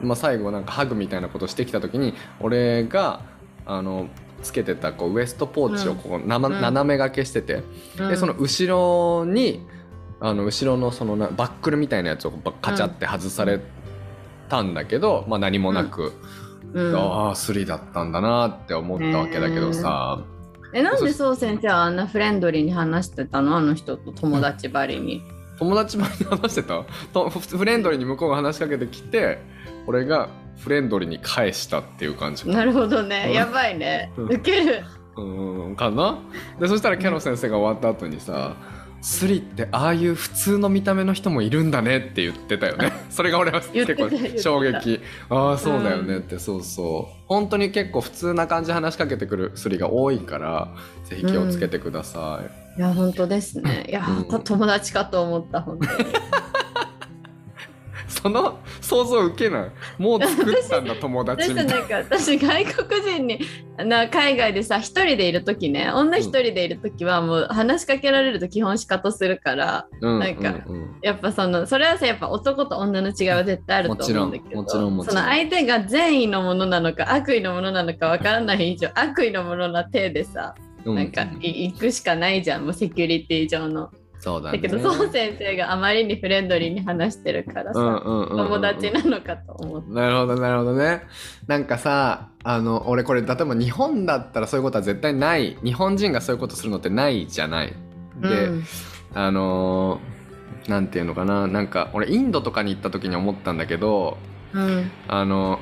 [0.00, 3.20] まあ、最後なんかハグみたいなことしてきた時に俺が
[3.66, 4.08] あの
[4.42, 6.28] つけてたこうウエストポーチをこううん。
[6.28, 7.62] 斜め掛けしてて、
[7.98, 8.08] うん。
[8.08, 9.66] でその後ろに
[10.20, 13.60] あの後ろのそのなバックルみたいなやつをバカチャって外され
[14.48, 16.12] たんだけど、まあ、何もなく、
[16.72, 16.96] うん。
[16.96, 20.24] ああスリだったんだなって思ったわけだけどさ、
[20.72, 23.56] えなんでそう先生はあんなフレンドリーに話してたの？
[23.56, 25.22] あの人と友達ばりに。
[25.58, 26.84] 友達前に話してた？
[27.12, 29.38] とフレンドリーに向こうが話しかけてきて
[29.86, 30.28] 俺が
[30.58, 32.64] フレンドリーに返したっていう感じな。
[32.64, 33.32] るほどね、うん。
[33.32, 34.12] やばいね。
[34.16, 34.32] うん。
[34.32, 34.84] ウケる。
[35.16, 36.18] うーんかな。
[36.60, 38.56] でそしたらキャロ先生が終わった後にさ
[39.00, 42.92] 「スリってああいう普通の見た目の人もいるんだね」って言ってたよね。
[43.10, 45.00] それが俺は結構衝撃。
[45.28, 47.22] ああそうだよねって、そうそう。
[47.26, 50.68] 本当に結構普通な感じで話しかけてくるスリが多いから
[51.04, 52.40] ぜひ気をつけてくださ
[52.76, 53.86] い、いや本当ですね。
[53.88, 54.28] いや、うん。
[54.28, 56.10] と友達かと思った本当に。
[58.08, 59.70] その想像受けない。
[59.98, 63.40] もう作ったんだ友達私みたいななんか私外国人に
[63.76, 70.18] な海外でさ一人でいる時ね女一人でいる時はもう話しかけられると基本シカトするからうん。
[70.18, 75.16] なんかうんうんやっぱそのそれはさやっぱ男と女の違いは絶対あると思うんだけどもちろんもちろんもちろん。
[75.16, 80.54] その相手が善意のものなのか悪意のものなのかわからない以上悪意のものな体でさ
[80.84, 83.90] うなんかい行くしかないじゃんもうセキュリティ上の。
[84.20, 84.58] そうだね。
[84.58, 89.92] だけどそう先生があまりにフレンドリーに話してるからさ、友達なのかと思って。
[89.92, 91.02] なるほどなるほどね。
[91.46, 95.56] なんかさあの俺これ例えば日本だったらそういうことは絶対ない。
[95.62, 97.72] 日本人がそういうことするのってないじゃない。
[98.20, 98.64] で、うん。
[99.14, 100.18] あのー
[100.68, 101.46] なんていうのかな。
[101.46, 104.18] なんか俺インドとかに行った時に思ったんだけど
[104.52, 104.90] うん。
[105.06, 105.60] あの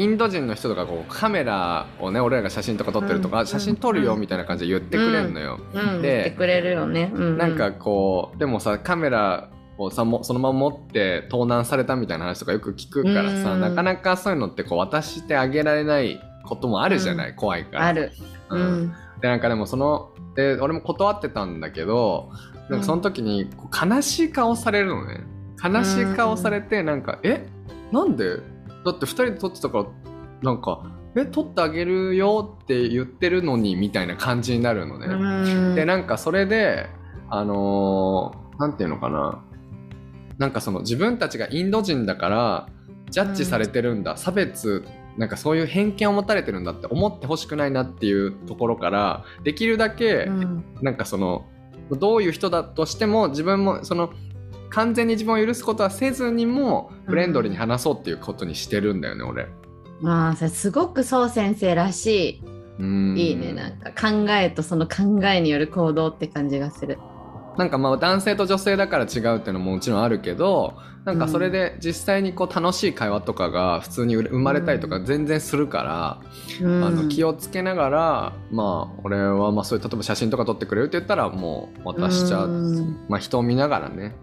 [0.00, 3.46] インド人の人とかこうカメラをね俺らが写真とか撮ってるとか、うん。
[3.46, 7.12] 写真撮るよみたいな感じで言ってくれるのよ、うん、で言ってくれるよね。
[7.14, 7.22] うん。
[7.22, 7.38] うん。
[7.38, 13.60] なんかこうでもさカメラをさもそのまま持って盗難されたみたいな話とかよく聞くからさ、うん。
[13.60, 17.86] なかなかそういうのってこう渡してあげられないこともあるじゃない、怖いから。
[17.88, 18.12] ある。
[18.48, 18.82] ううん。
[18.84, 18.94] ん。
[19.20, 22.30] でなんかでもそので俺も断ってたんだけど
[22.70, 25.24] なんかその時に悲しい顔されるのね。
[25.62, 27.46] 悲しい顔されてなんか「え？
[27.92, 28.38] なんで？
[28.84, 29.86] だって2人で撮ってたから
[30.42, 30.82] なんか
[31.16, 35.06] え撮ってあげるよって言ってるのに」みたいな感じになるのね。
[35.06, 35.74] うん。
[35.74, 36.88] でなんかそれで
[37.28, 39.42] あのーなんていうのかな。
[40.36, 42.68] なんかその自分たちがインド人だから
[43.10, 44.84] ジャッジされてるんだ、差別
[45.16, 50.64] なんかそういう偏見を持たれてるんだって思ってほしくないなっていうところからできるだけ、うん。
[50.82, 51.46] なんかその
[51.90, 54.10] どういう人だとしても自分もその
[54.70, 59.48] 完全に自分を許すことはせずにもフレンドリーに話そうっていうことにしてるんだよね、俺。
[60.00, 62.42] まあそれすごくそう先生らし
[62.78, 63.18] うん。
[63.18, 63.30] い。
[63.30, 66.98] いいねなんか考えとその考えによる行動って感じがする。
[67.58, 76.20] なんかまあ男性と女性だから違うっていうのももちろんあるけどなんかそれで実際にこう楽しい会話とかが普通に生まれたりとか全然するか
[76.60, 83.06] ら、うん、あの気をつけながらまあ俺はまあそういう例えば写真とか撮ってくれるって言ったらもう渡しちゃう、うん。
[83.08, 84.14] まあ人を見ながらね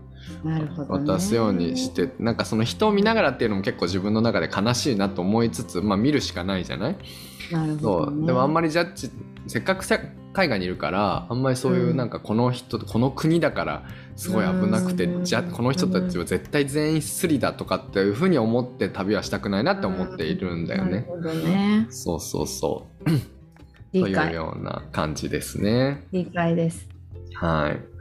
[0.44, 1.06] なるほど、ね。
[1.14, 6.98] 渡すようにしてなんかその人を見ながらっていうのも結構自分の中で悲しいなと思いつつまあ見るしかないじゃない？
[7.52, 8.24] なるほそど、ね。
[8.24, 9.10] うでもあんまりジャッジ
[9.48, 10.00] せっかくせ
[10.34, 13.84] 海外にいるからあんまりそういううんなんかこの人この国だから
[14.16, 21.08] すごい危なくてうんじゃこの人たちは絶対全員スリだとかっていうふうに思って旅はしたくないなって思っているんだよね。
[21.46, 21.88] ね。
[21.90, 23.06] そうそうそう。
[23.94, 24.34] という。
[24.34, 26.04] ような感じですね。
[26.12, 26.88] 理解です。
[27.34, 27.97] はい。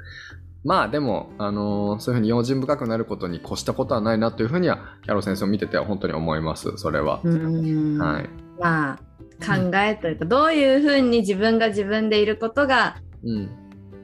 [0.66, 7.20] まあでも、あのーそういうふうに用心深くなることに越したことはないなというふうにはキャロ先生を見てては本当に思いますそれは。
[7.22, 7.98] うん。
[7.98, 8.28] はい。
[8.60, 8.96] まあ
[9.44, 13.48] 考えというか、どういうふうに自分が自分でいることがうん。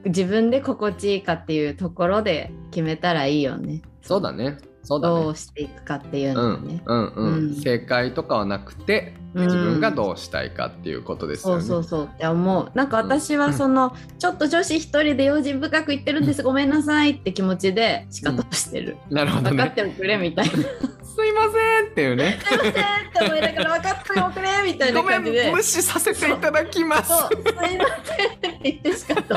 [0.05, 3.81] 自分で心地いいかっていうところで決めたらいいよね。
[4.01, 4.57] そうだね。
[4.83, 5.15] そうだね。
[5.23, 6.81] どうしていくかっていううのはねん。
[6.85, 11.63] うんうん、うん正解とかはなくてうん自分がどうしたいかっていうことですよね。
[11.63, 19.71] そうそうそうって思うなんか私はその、ちょっと女子一人で用心深く言ってるんですごめんなさいって気持ちで仕方をしてる、なるほど分かっね。
[19.75, 20.63] ておくれみたいなすい
[21.15, 22.39] すいませんっていうね。
[22.51, 27.09] ませんって思いながら分かっておくれみたいなごめ感じでん無視させていただきます。
[27.09, 29.35] すいませんって言ってしかと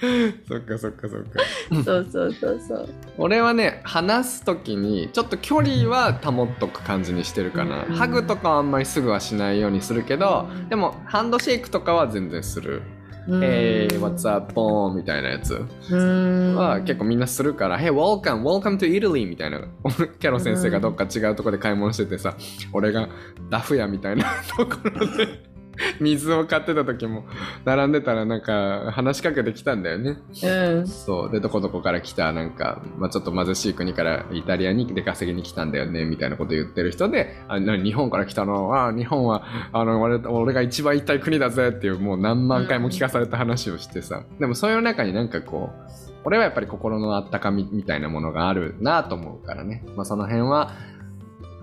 [0.48, 1.40] そっかそっかそっか。
[1.84, 2.88] そうそうそうそう。
[3.18, 7.94] 俺はね話す時にちょっと距離は保っとく感じにしてるかな、うん。
[7.94, 10.68] ハグとかはあんまりすぐはしないようにするけど、うん。
[10.68, 12.82] でもハンドシェイクとかは全然する
[13.28, 13.40] 「うん。
[13.40, 14.52] Hey what's up?
[14.52, 15.64] ポーン」みたいなやつ。
[15.90, 16.56] うん。
[16.56, 19.60] は結構みんなするから「Hey welcome welcome to Italy」みたいな。
[20.18, 22.34] キャロ先生がどっか違うところで買い物しててさ
[22.72, 23.08] 俺が
[23.50, 24.24] ダフ屋みたいな
[24.56, 25.53] ところで
[26.00, 27.24] 水を買ってた時も
[27.64, 30.18] 並んでたらなんか話しかけてきたんだよね。
[30.42, 30.86] うん。
[30.86, 31.30] そう。
[31.30, 38.74] でどこどこから来たなんか、まあ、ちょっと貧しい国からイタリアに出稼ぎに来たんだよねみたいなこと言ってる人であな日本から来たの？
[38.74, 45.94] あ日本はあの俺俺が一番行きたい国だぜっていうもう何万回も聞かされた話をしてさ、でもそういう中になんかこう
[46.24, 50.72] 俺はやっぱり心のあったかみみたいなものがあるなと思うからね、まあ、その辺は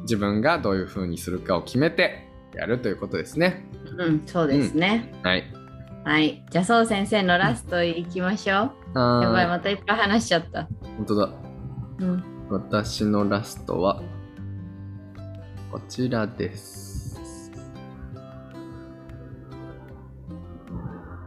[0.02, 3.68] 自分がどういう風にするかを決めてやるということですね
[3.98, 5.44] うんそうですね、はい
[6.04, 10.68] はいじゃあそう先生のラストいきましょう、やばいあまたいっぱい話しちゃった
[10.98, 11.30] 本当だ
[12.00, 14.02] うん私のラストは
[15.72, 17.52] こちらです。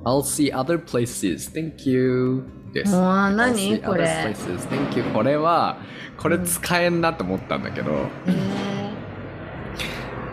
[0.05, 1.49] I'll see other places.
[1.51, 2.45] Thank you.
[2.71, 2.91] です。
[2.93, 4.59] 何 see こ other れ？places.
[4.69, 5.03] Thank you.
[5.13, 5.77] これは、
[6.19, 8.59] これ使えんなと思ったんだけど、え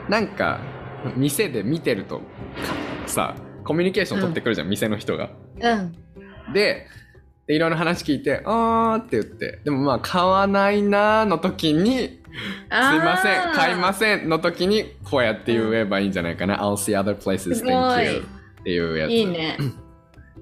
[0.08, 0.60] なんか、
[1.16, 2.22] 店で見てると、か
[3.06, 3.34] さ、
[3.64, 5.30] コミュニケーション取ってくるじゃん、店の人が。
[5.58, 5.92] ーうん
[6.52, 6.86] で、
[7.46, 12.18] でいろいろ話聞いて、あーって言って、でもまあ、買わないなーの時に、すい
[12.70, 16.58] ません、買いませんの時に、こうやって言えばいいんじゃないかな。
[16.58, 18.24] I'll see other places, thank you.
[18.60, 19.10] っていうやつ。
[19.10, 19.56] いいね。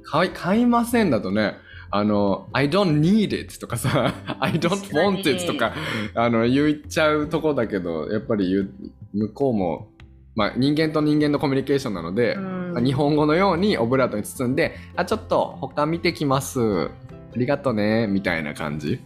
[0.04, 1.56] 買い買いませんだとね、
[1.96, 5.72] あの、I don't need it とかさ、 I don't want it とか、
[6.16, 8.68] あの、言っちゃうとこだけど、やっぱり
[9.12, 9.92] 向こうも、
[10.34, 16.60] まあ、人間と人間のコミュニケーションなので、うん日本語のようにオブラートに包んで、あ、ちょっと他見てきます。
[16.60, 16.90] あ
[17.36, 18.98] りがとね、みたいな感じ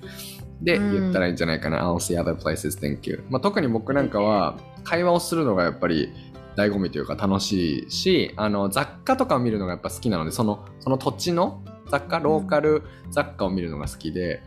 [0.62, 1.82] でうん言ったらいいんじゃないかな。
[1.82, 3.22] I'll see other places, thank you.
[3.28, 6.10] まあ、特に僕なんかは会話をするのがやっぱり
[6.56, 14.42] 醍醐味というか楽しいし、あの雑貨とかを見るのがやっぱ好きなので、そのその土地の雑貨、ローカル雑貨を見るのが好きで、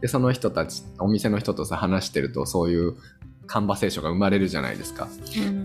[0.00, 2.96] で、その人たち、お店の人とさ、話してるとそういう
[3.46, 5.08] カンバセーションが生まれるじゃないですか。
[5.36, 5.62] うん。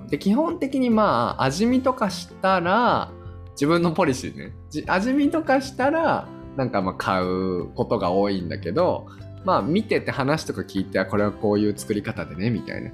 [0.00, 0.06] うん。
[0.08, 3.10] で基本的にまあ味見とかしたら
[3.52, 4.52] 自分のポリシーね。
[4.70, 9.06] じ味見とかしたらなんかまあ買うことが多いんだけど
[9.46, 12.90] まあ見てて話とか聞いてあこれはこういう作り方でねみたいな、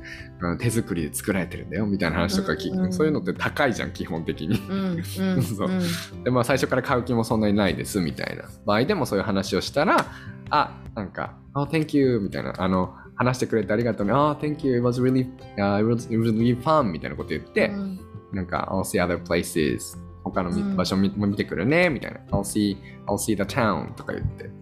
[0.51, 2.93] うん手作りで作られてるんだよみたいな話とか聞く、うんうん。
[2.93, 4.59] そういうのって高いじゃん基本的に。
[4.59, 5.03] うんうん
[5.43, 5.69] そう。
[5.69, 8.45] うんでまあ最初から買う気もそんなにないですみたいな。
[8.67, 10.07] 場合でもそういう話をしたら
[10.51, 12.53] あなんか「Oh thank you」みたいな。
[12.59, 18.01] あの話してくれてありがとうね「Oh thank you it was really,、uh, it was really fun」みたいなこと言って、うん。
[18.33, 22.21] なんか、I'll see other places 他の場所も見てくるねみたいな。
[22.31, 22.77] I'll see,
[23.07, 24.45] I'll see the town とか言って。
[24.45, 24.62] うん、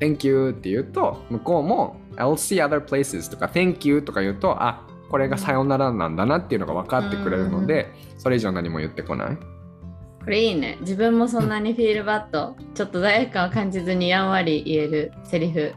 [0.00, 9.36] Thank you って言うと向こうも I'll see other places とか Thank you とか言うとあこれがさよならなんだなっていうのが分かってくれるので、それ以上何も言ってこない？
[9.36, 10.78] これいいね。
[10.82, 15.74] 自分もそんなにフィールバット、ちょっと罪悪感を感じずにやんわり言えるセリフ。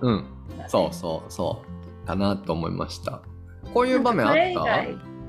[0.00, 0.24] うん。
[0.66, 1.62] そうそうそ
[2.04, 2.08] う。
[2.08, 3.22] だなと思いました。
[3.72, 4.84] こういう場面あった？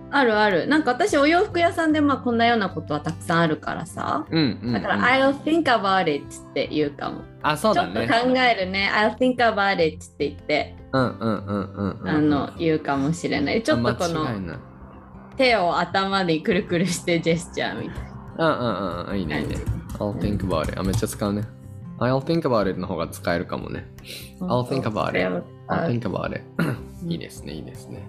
[0.09, 0.67] あるある。
[0.67, 4.25] なんか私お洋服屋さんでまあこんなようなことはたくさんあるからさ。
[4.29, 7.21] うんうん、うん、だから、I'll think about it って言うかも。
[7.41, 8.89] あそうちょっとだね考えるね。
[8.93, 13.63] I'll think about it って言って、うんうんうんうんうんあの言うかもしれない。
[13.63, 14.27] ちょっとこの
[15.35, 18.03] 手を頭にくるくるしてジェスチャーみたい
[18.37, 18.49] な。
[18.49, 19.55] うんうんうんいいねいいね。
[19.99, 21.43] I'll think about it あめっちゃ使うね。
[21.99, 23.87] I'll think about it の方が使えるかもね。
[24.41, 26.43] I'll think about it I'll think about it
[27.07, 28.03] いいですねいいですね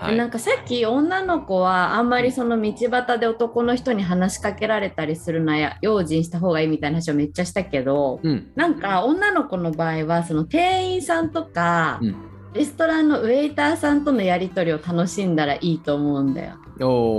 [0.00, 0.16] はい。
[0.16, 8.50] なんかさっき女の子はあんまりその道端で男の人に話しかけられたりするのや用心した方がいいみたいな話をめっちゃしたけどうん。
[8.56, 12.16] なんか女の子の場合はその店員さんとか、うん。
[12.52, 16.56] レストランのウェイターさんとのやり取りを楽しんだらいいと思うんだよ。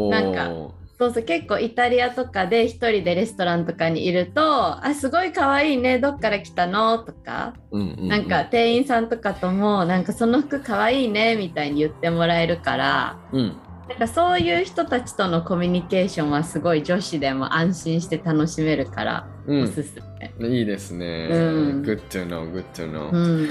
[0.09, 13.55] なんかそうそう結構イタリアとかで一人でレストランとかにいると「あすごい可愛いねどっから来たの?」とかうんうんうんなんか店員さんとかとも「なんかその服可愛いね」みたいに言ってもらえるからうん
[13.89, 19.95] なんかそういう人たちとのコミュニケーションはすごい女子でも安心して楽しめるからうんおすす
[20.39, 20.47] め。
[20.47, 21.29] いいですね。
[21.31, 23.49] うん Good to know, good to う know、ん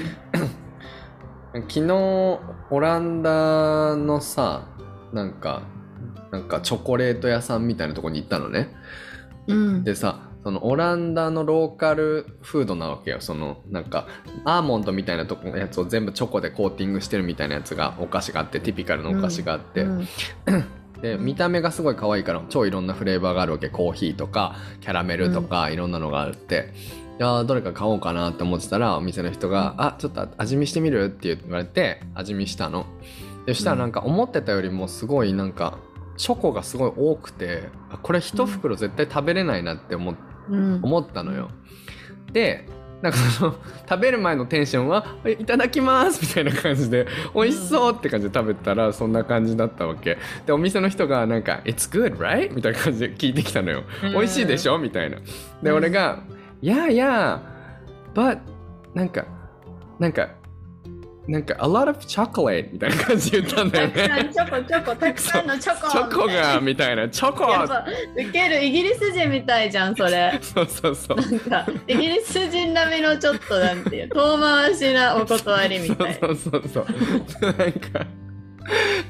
[1.67, 2.39] 昨日、
[2.71, 4.63] オランダのさ、
[5.11, 5.63] なんか、
[6.31, 8.69] なんかチョコレート屋さんみたいなとこに行ったのね。
[9.47, 13.17] うんでさ、そのオランダのローカルフードなわけよ。
[13.19, 14.07] その、なんか、
[14.43, 19.83] アーモンドみたいなとこのやつを全部チョコでコーティングしてるみたいなやつが、お菓子があって、ティピカルのお菓子があって。
[19.83, 20.07] うん
[21.01, 26.73] で見た目がすごい可愛いから超いろんなフレーバーがあるわけコーヒーとかキャラメルとかいろんなのがあって、
[27.19, 32.85] いやーどれか買おうかなって思ってたらお店の人が「あちょっと味見してみる?」って言われて味見したの
[33.47, 35.79] でそしたらなんか思ってたよりもすごいなんか
[36.21, 40.15] チョコがすごい多くてあこれ一袋絶対食べれないなって思っ
[40.49, 40.79] うん。
[40.83, 41.49] 思ったのよ。
[42.31, 42.67] で
[43.01, 43.55] なんかその
[43.89, 45.03] 食べる前のテンションは
[45.39, 50.19] 「いただきます」みたいな感じで「美味しそう」って感じで食べたらそんな感じだったわけ。
[50.45, 54.11] でお店の人がなんか「It's good, right?」みたいな感じで聞いてきたのよ「うん。
[54.11, 55.17] 美味しいでしょ?」みたいな。
[55.63, 55.77] でうん。
[55.77, 56.19] 俺が
[56.61, 57.41] 「いやいや
[58.13, 58.37] but
[58.93, 59.25] なんか
[59.97, 60.29] なんか
[61.27, 64.23] なんか a lot of chocolate」みたいな感じで言ったんだよね。
[64.23, 65.89] んチョコチョコたくさんのチョコ。
[65.89, 67.07] チョコがみたいな。
[67.09, 67.43] チョコ。
[67.51, 67.85] やっぱ
[68.17, 70.39] ウケるイギリス人みたいじゃんそれ。
[70.41, 76.17] そうそうそうなんかイギリス人並みのちょっとなんていう遠回しなお断りみたい。
[76.19, 76.85] そうそうそうそう。
[77.45, 78.05] なんか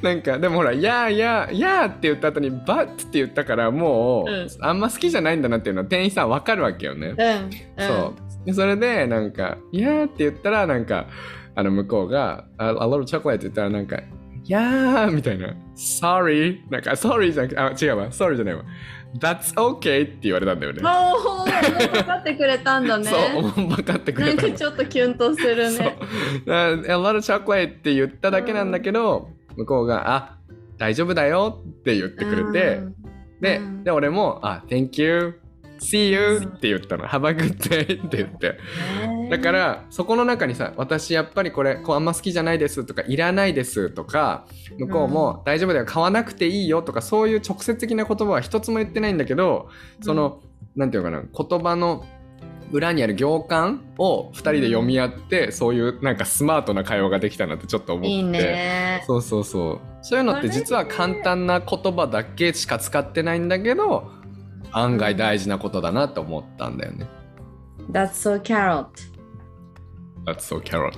[0.01, 4.47] なんかでもほら「やーやーやー」って言った後に「バッ」って言ったからもう、うん。
[4.59, 8.45] あんま好きじゃないんだなっていうのは店員さんわかるわけよね、うん、うん、そう。
[8.45, 11.07] でそれでなんか「やー」って言ったらなんか
[11.55, 13.99] あの向こうが「あ a of chocolate」って言ったらなんか
[14.47, 18.63] 「やー」みたいな「sorry」なんか「sorry」じゃなくてあ違うわ「sorry」じゃないわ
[19.19, 23.05] 「that's okay」って言われたんだよね、もう分かってくれたんだね。
[23.05, 24.51] そう分かってくなんれたの。
[24.51, 25.97] かちょっとキュンとするね。
[26.47, 30.37] あ A lot of chocolate って言っただけなんだけど、向こうが、あ、
[30.77, 32.95] 大丈夫だよって言ってくれて、うん。
[33.41, 33.83] でうん。
[33.83, 35.40] で、俺も、あ、Thank you,
[35.81, 36.41] see you.
[36.45, 37.05] って言ったの。
[37.05, 37.83] Have a good day.
[38.05, 38.57] って言って。
[39.29, 42.83] だから、そこの中にさ、私やっぱりこれ、こうあんま好きじゃないです。
[42.85, 43.89] とか、いらないです。
[43.89, 44.45] とか、
[44.77, 46.81] 向こうも大丈夫だよ、買わなくていいよ。
[46.81, 49.69] とか、そういう直接的な言葉は一つも言ってないんだけど、
[50.01, 50.41] その、
[50.75, 52.05] なんていうのかな、言葉の
[52.71, 59.01] 裏にある行間を2人で読み合って、そういうなんかスマートな会話ができたなってちょっと思って。
[59.05, 59.79] そうそうそう。
[60.01, 64.09] そういうのって実は簡単な言葉だけしか使ってないんだけど、
[64.71, 67.07] 案外大事なことだなと思ったんだよね。
[67.91, 68.87] That's so carrot.
[70.25, 70.97] That's so carrot.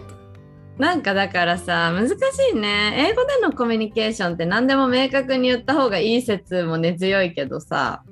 [0.77, 2.13] なんかだからさ難し
[2.51, 8.03] いね英語でのコミュニケーションって何でも明確に言った方がいい説も根強いけどさ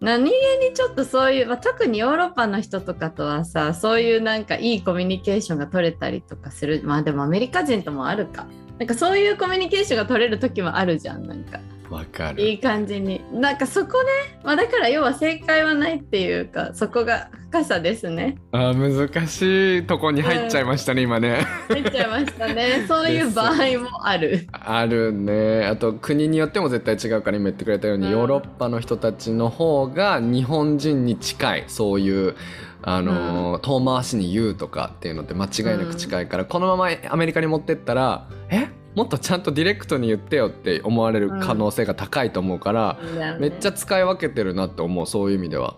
[0.00, 8.46] 何気にちょっとそういう、まあ、特にヨーロッパの人とかとはさそういうなんかいいコミュニケーションが取れたりとかするまあでもアメリカ人ともあるか
[8.78, 11.60] なんかそういうコミュニケーションが取れる時もあるじゃんなんか
[11.90, 12.48] わかいる。
[12.48, 14.08] い感じになんかそこね、
[14.44, 21.44] まあ、だから要は正解はないっていうかそこが深さですねあー難しいとこに入っちゃいましたね、今ね。
[21.68, 25.66] 入っちゃいましたね そういう場合もあるあるね。
[25.66, 31.64] あと国によっても絶対違うから今言ってくれたように、うんヨーロッパの人たちの方が日本人に近い。
[31.68, 32.34] そういう、
[32.82, 38.68] あのー遠回しに言うとかっていうのって間違いなく近いから、このままアメリカに持ってったら、え？
[38.94, 42.98] もっとちゃんとディレクトに言ってよって思われる可能性が高いと思うから、
[43.38, 45.76] めっちゃゃ使い分けてるなって思う、そういう意味では。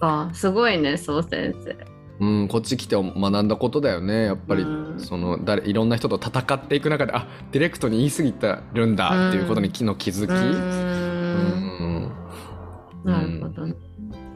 [0.00, 1.76] あすごいねそう先生。
[2.20, 4.24] うん、こっち来て学んだことだよね。
[4.24, 5.00] やっぱり、うん。
[5.00, 10.40] その誰いろんな人と戦っていく中であディレクトに言い過ぎてるんだっていうことに昨日気づき、ううん。
[12.02, 12.12] ん。
[13.04, 13.74] なるほどね。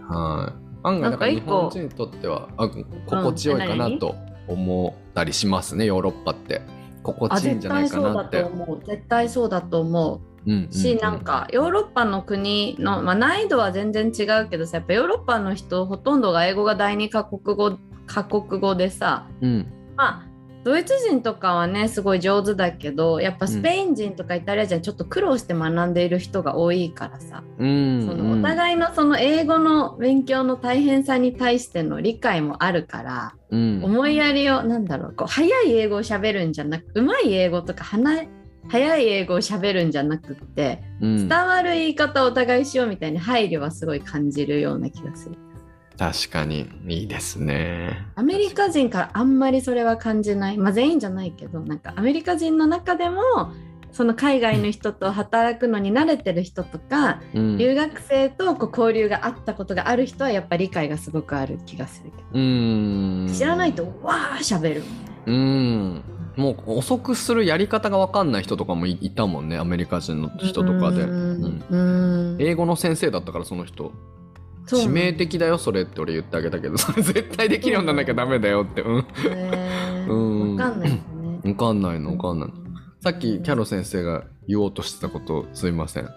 [0.09, 1.61] はい案外だから日なんか一個。
[1.63, 2.69] 本人にとってはあ
[3.07, 4.15] 心地よいかなと
[4.47, 6.63] 思ったりしますね、ヨーロッパって。
[7.03, 8.45] 心あ地いいんじゃないかなって。
[8.87, 10.21] 絶対そうだと思う。
[10.21, 19.67] んうんううし、なんかヨーロッパの国の、まあ、難易度は全然違うけどさやっぱヨーロッパの人ほとんどが英語が第二カ国語カ国語でさうん。
[19.97, 20.34] まあ
[20.65, 33.85] ドイツ人とかはねすごい上手だけどやっぱスペイン人とかイタリア人はちょっと苦労して学んでいる人が多いからさ、うんそのお互いのその英語の勉強の大変さに対しての理解もあるから、うん。
[33.85, 38.23] 思いやりをなんだろうこう早い英語を喋るんじゃなくうまい英語とかはな
[38.69, 41.29] 早い英語を喋るんじゃなくってうん。
[41.29, 45.37] 伝わる言い方をお互いしようみたいな配慮はすごい感じるような気がする。
[45.99, 46.69] 確かに。
[46.89, 48.07] いいですね。
[48.17, 53.21] アメリカ人からあんまりそれは感じない、まあ、全員じゃないけどなんかアメリカ人の中でも
[53.95, 57.59] その海外の人と働くのに慣れてる人とか、うん。
[57.59, 63.33] 留学生とこう交流があったことがある人はやっぱ理解がすごくある気がするけど、うん。
[63.33, 64.83] 知らないとわーしゃべる。
[65.27, 66.03] うん。
[66.37, 72.37] もう遅くするやり方が分かんない人とかもいいたもんねアメリカ人の人とかで、ううん。
[72.41, 73.93] 英語の先生だったからその人
[74.67, 76.79] 致命的だよそれって俺言ってあげたけど。
[76.79, 78.83] そ れ絶対できるようにならなきゃダメだよって。
[78.83, 78.99] うん。
[78.99, 80.11] へー。
[80.11, 80.57] うん。
[80.57, 81.03] わかんないよね。
[81.43, 82.55] 分かんないの分かんないの。
[83.01, 86.09] さっきキャロ先生が言おうとしてたことすいません。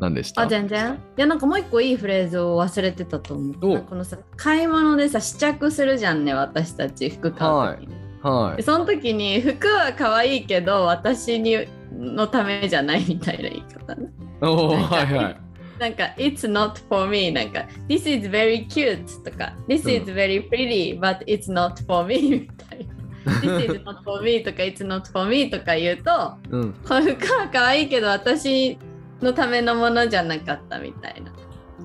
[0.00, 0.42] 何でした？
[0.42, 0.98] あ全然。
[1.16, 3.74] いやなんかもう一個いいフレーズを忘れてたと思お。
[3.76, 3.82] う。
[3.88, 7.94] このさ買い物でさ試着するじゃんね私たち服買う時に。
[8.22, 11.58] はいでその時に服は可愛いけど私に
[11.92, 14.08] のためじゃないみたいな言い方ね。
[14.42, 15.36] おおはいはい
[15.78, 21.24] なんか It's not for me なんか This is very cute とか This is very pretty but
[21.26, 22.94] it's not for me みたいな。
[23.40, 28.78] This is not for me とか It's not for me とか言うとうんこの服は可愛いけど私
[29.20, 31.32] のためのものじゃなかったみたいな。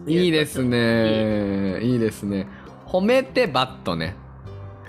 [0.07, 2.47] いいですねいいですね
[2.85, 4.15] 褒めてバットね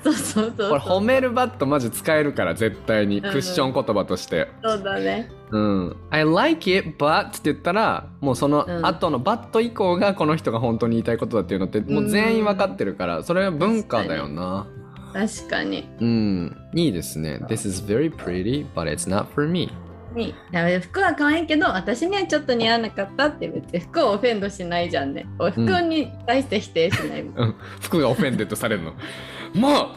[0.03, 3.18] そうそうそうこれ褒めるバットマジ使えるから絶対に。
[3.18, 3.22] ん。
[3.22, 4.48] クッション言葉として。
[4.62, 5.30] そうだね。
[5.51, 8.86] うん、I like it, but って言ったらもうそのうん。
[8.86, 14.66] 後のバット以降がこの人が本当に言いたいことだっていうのってもう全員分かってるからそれは文化だよな。
[15.12, 15.88] 確かに。
[16.01, 16.57] うん。
[16.74, 17.40] いいですね。
[17.48, 19.70] This is very pretty but it's not for me.
[20.14, 20.34] に
[20.80, 25.26] 服は可愛いけど私にはちょっと似合わなかったって別に服をオフェンドしないじゃんね。
[25.38, 27.20] 服に対して否定しない。
[27.22, 27.55] うん。
[27.80, 28.94] 服がオフェンデッドされるの
[29.55, 29.94] もう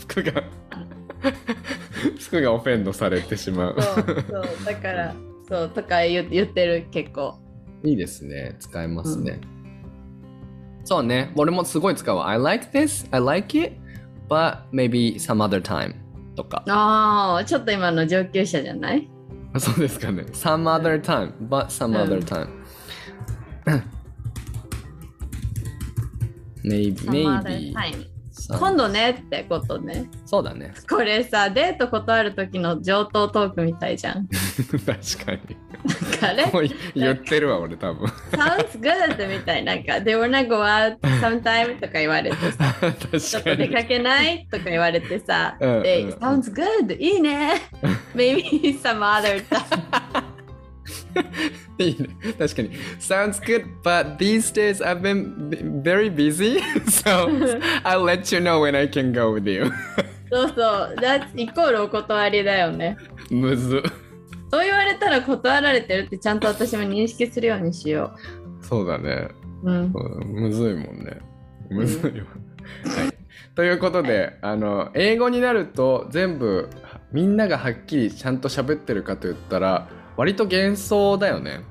[0.00, 0.42] 服が
[2.18, 4.04] 服がオフェンドされてしまうそう
[4.64, 5.14] だから
[5.48, 7.38] そうとか言言ってる結構。
[7.82, 9.40] いいですね使えますね、
[10.84, 13.72] そうね俺もすごい使うわ I like this I like it
[14.28, 15.94] but maybe some other time
[16.36, 19.08] とかああちょっと今の上級者じゃない
[19.58, 20.24] そうですかね。
[20.32, 22.48] some other time, but some うん other time.
[26.64, 27.72] maybe, Some other maybe.
[27.72, 28.09] time さ
[28.48, 30.08] 今度ねってことね。
[30.26, 30.72] そうだね。
[30.88, 34.28] これさデート断る時の上等トークみたいじゃん。
[34.86, 35.56] 確かに。
[36.22, 36.46] あれ？
[36.46, 36.64] もう
[36.94, 38.06] 言ってるわ、俺多分。
[38.32, 42.74] Sounds good みたいななんか They wanna go out sometime とか言われてさ
[43.18, 43.42] ちょっ。
[43.42, 47.54] と出かけないとか言われてさ、うんで、うん Sounds good いいね
[48.14, 50.39] Maybe some other time
[51.78, 52.08] いいね。
[52.38, 52.70] 確かに。
[52.98, 57.28] Sounds good, but these days I've been very busy, so
[57.84, 59.70] I'll let you know when I can go with you.
[60.30, 62.96] そうそう、That's イコールお断りだよね。
[63.30, 63.82] むず。
[64.50, 68.16] そう言われたら断られてるってちゃんと私も認識するようにしよ
[68.60, 69.28] そうだね。
[69.62, 69.70] う。
[69.70, 69.92] うん。
[69.92, 71.18] うんむずいもんね。
[71.70, 72.26] むずいわ。
[73.00, 73.20] はい。
[73.54, 76.68] ということで、あの、英語になると全部
[77.12, 79.88] みんながはっきりちゃんと喋ってるかと言ったら、
[80.20, 81.62] 割と幻想だよね。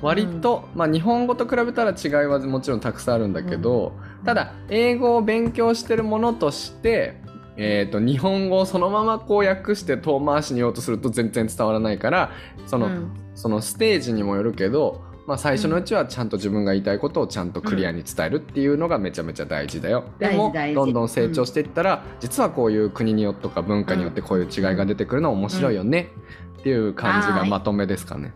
[0.00, 3.92] 割と、まあ日本語と比べたら違いはもちろんたくさんあるんだけど、
[4.24, 7.20] ただ英語を勉強してるものとして、
[7.58, 12.30] えー、と日本語をそのままこう訳して遠回しに言おうとすると全然伝わらないから
[12.66, 13.10] その,、うん。
[13.34, 20.04] そのステージにもよるけど、まあ、最初のうちはちゃんと自分が言いたいことをちゃんとクリアに伝えるっていうのがめちゃめちゃ大事だよ。
[20.18, 20.74] でも大事大事。
[20.74, 26.12] どんどん成長していったら、実はこういう国によってとか文化によってこういう違いが出てくるのは面白いよね、
[26.58, 28.32] っていう感じがまとめですかね。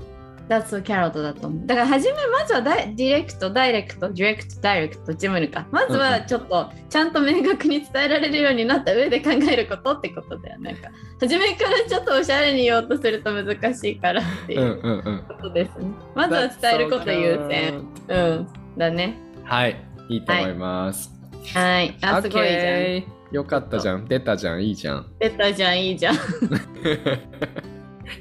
[0.49, 1.67] That's ットだと思う。
[1.67, 5.67] だから初めまずはダイディレクト、ダイレクト、ディレクト、ダイレクト、ジムルか。
[5.71, 10.73] まずはちょっとちゃんと明確に伝えられるようになった上で考えることってことだよね。
[10.73, 15.25] なんか 初めからちょっとおしゃれに言おうとすると難しいからっていううんうんうん。
[15.29, 15.87] ことですね。
[16.15, 17.85] まずは伝えること優先。
[18.09, 18.49] うん。
[18.77, 19.17] だね。
[19.45, 19.77] はい、
[20.09, 21.11] いいと思います。
[21.55, 21.97] はい。
[22.03, 23.05] あ、すごいじゃん。
[23.33, 24.05] よかったじゃん。
[24.07, 24.63] 出たじゃん。
[24.63, 25.07] いいじゃん。
[25.19, 26.17] 出たじゃん、いいじゃん。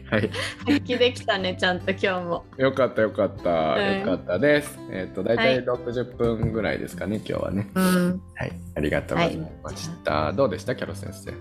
[0.10, 0.30] はい。
[0.60, 2.46] 発揮できたね、ちゃんと今日も。
[2.58, 3.76] よかったよかった。
[3.76, 4.80] うんよかったです。
[4.90, 7.70] えっ、と、だいたはいい60分ぐらいですかね、今日はね。
[7.76, 8.22] うん。
[8.36, 8.52] はい。
[8.76, 10.34] ありがとうございました。
[10.34, 10.76] どうでした？
[10.76, 11.34] キャロ先生。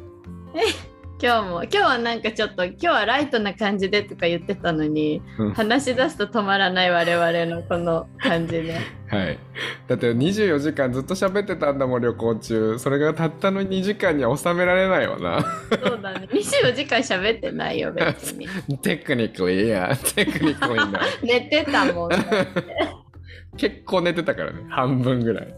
[1.23, 9.39] 今日も今日はなんかちょっと今日はライトな感じでとか言ってたのに、うん話し出すと止まらない我々のこの感じではい。
[9.87, 12.79] だって24時間ずっと喋ってたんだもん、旅行中。
[12.79, 15.45] それがたったの2時間には収められないわな。
[15.69, 18.47] そうだね24時間喋ってないよ別に
[18.81, 19.95] テクニックいいや。
[20.15, 21.01] テクニックいいな。
[21.23, 22.11] 寝てたもん
[23.59, 24.59] 結構寝てたからね。
[24.71, 25.55] 半分ぐらい。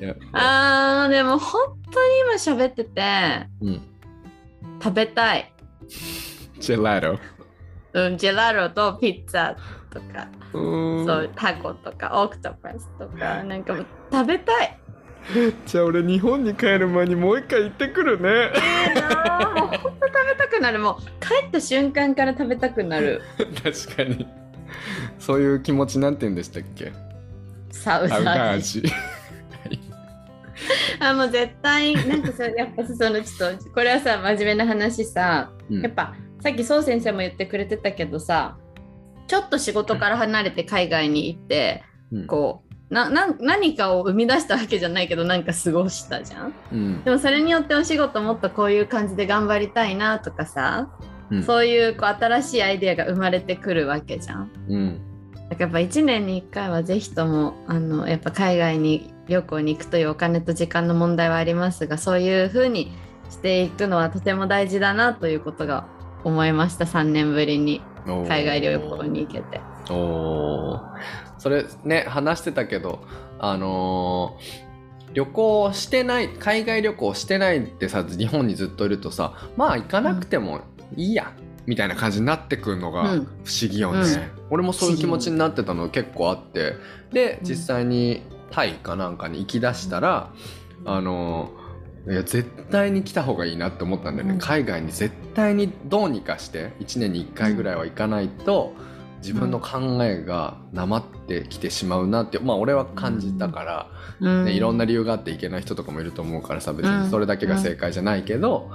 [0.00, 0.14] いや。
[0.32, 1.60] あーでも本
[1.92, 3.97] 当に今喋っててうん。
[4.82, 5.52] 食べたい
[6.58, 7.20] ジェラート。
[7.94, 9.54] うんジェラートとピッツァ
[9.90, 11.06] とかうーん。
[11.06, 14.78] そうタコとかオクトパスとかなんかもう食べたい
[15.66, 18.52] じゃあ俺日本に帰る前にもう一回行ってくるね。
[19.18, 23.22] あーもう本当食べたくなるもう帰った瞬間から食べたくなる
[23.62, 24.26] 確かに。
[25.18, 26.92] そういう気持ちなんて言うんでしたっけ？
[27.70, 28.92] サウダナ味味。
[31.00, 35.82] あもう絶対なんかさ やっぱさそのちょっとこれはさ真面目な話さうん。
[35.82, 38.56] やっぱさっきそう先生も言ってくれてたけどさ
[39.26, 41.82] ちょっと仕事から離れて海外に行って、
[42.12, 42.26] うん。
[42.26, 46.54] こうなな何かを生み出したわけじゃないけどなんか過ごしたじゃん？
[46.72, 47.04] うん。
[47.04, 50.88] でもそれによってお仕事もっとこういう感じで頑張りたいなとかさ、
[51.30, 51.42] うん。
[51.42, 54.50] そういうこう新しいアイデアが生まれてくるわけじゃん。
[54.68, 55.00] うん。
[55.50, 62.92] だからやっぱ1年に1回はぜひともあのやっぱ海外に旅行に行くというお金と時間の問題はありますがそういう風に
[63.30, 65.86] していくのはとても大事だなということが
[66.24, 66.84] 思いました。
[66.84, 67.82] 3年ぶりに
[68.26, 69.60] 海外旅行に行けて。
[69.90, 70.80] おー
[71.38, 73.00] それね話してたけど
[73.38, 74.68] あのー
[75.14, 80.60] 旅行してない海外旅行してないってさ日本にずっといるとさまあ行かなくても
[80.96, 81.32] いいや、
[81.66, 83.18] みたいな感じになってくるのが不うん。
[83.20, 83.26] 思
[83.70, 86.74] 議よね、俺もそういう気持ちになってたの結構あって。
[87.12, 87.48] でうん。
[87.48, 90.32] 実際にタイかなんかに行きだしたら、
[90.84, 91.68] あのー
[92.08, 94.38] いや絶対に来た方がいいなって思ったんだよね、うん。
[94.38, 98.74] 海外に絶対にどうにかして1年に1回ぐらいは行かないと、
[99.18, 103.90] 自分の考えがなまってきてしまうなってまあ俺は感じたから、
[104.20, 104.44] うん。
[104.46, 108.70] ねいろんな理由があっていけない人とかもいると思うからさ別にそれだけが正解じゃないけど、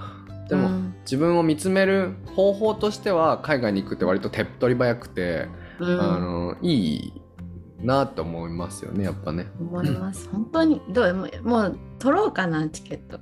[0.50, 0.96] でも、うん。
[1.04, 5.48] 自分を見つめる方法としては海外に行くって割と手っ取り早くて、
[5.80, 6.00] うん。
[6.00, 7.23] あのいい
[7.84, 9.48] なと思いますよねやっぱね。
[9.60, 10.30] 思います。
[10.30, 10.82] 本当に。
[10.90, 11.14] どう？
[11.14, 13.20] もうもう取ろうかなチケット。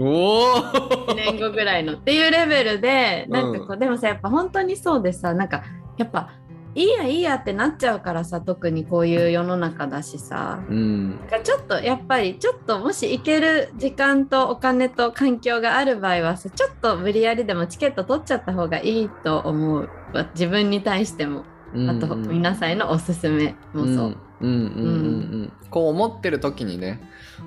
[0.00, 0.62] おお
[1.08, 3.32] 1年後ぐらいのっていうレベルでうん。
[3.32, 5.62] なんかこう、でもさやっぱ本当にそうでさなんか
[5.96, 6.30] やっぱ
[6.74, 10.62] いいやいいやってなっちゃうからさ特にこういう世の中だしさ。
[10.68, 11.18] うん。
[11.18, 19.90] なんかちょっとやっぱりちょっともし行ける時間とお金と環境がある場合はさちょっと無理やりでもチケット取っちゃった方がいいと思う
[20.34, 21.44] 自分に対しても
[21.74, 23.86] あとうん皆さんへのおすすめもそう。
[23.86, 27.00] うんうんうんうんうんこう思ってる時にね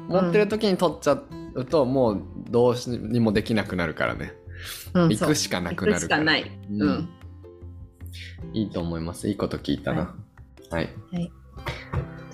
[0.09, 1.21] 思ってる時に取っちゃ
[1.53, 4.33] うと、もうどうしにもできなくなるからね、
[4.93, 6.23] うん行くしかなくなるから。
[6.23, 6.59] 行くしかない。
[6.69, 6.81] うん。
[6.81, 7.09] うん。
[8.53, 9.27] いいと思います。
[9.27, 10.15] いいこと聞いたな。
[10.69, 11.31] はい、はい。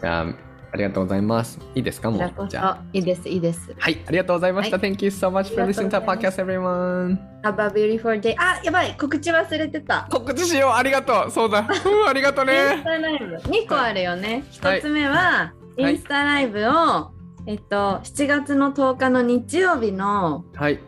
[0.01, 1.59] じゃあありがとうございます。
[1.75, 2.47] いいですかもう？
[2.49, 2.75] じゃあ。
[2.75, 3.73] そいいですいいです。
[3.77, 7.17] はいありがとうございました、は Thank you so much for listening う to podcast everyone.
[7.43, 8.35] Have a beautiful day.
[8.37, 8.95] あやばい。
[8.97, 10.07] 告知忘れてた。
[10.11, 10.71] 告知しよう。
[10.71, 11.31] ありがとう。
[11.31, 11.59] そうだ。
[11.85, 13.35] うんありがとうインスねタライブ。
[13.35, 14.43] 2個あるよね。
[14.61, 14.79] はい。
[14.79, 17.11] 1つ目はインスタライブを、
[17.45, 20.79] えっと7月の10日の日曜日のはい。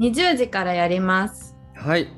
[0.00, 1.54] 20時からやります。
[1.76, 2.08] はい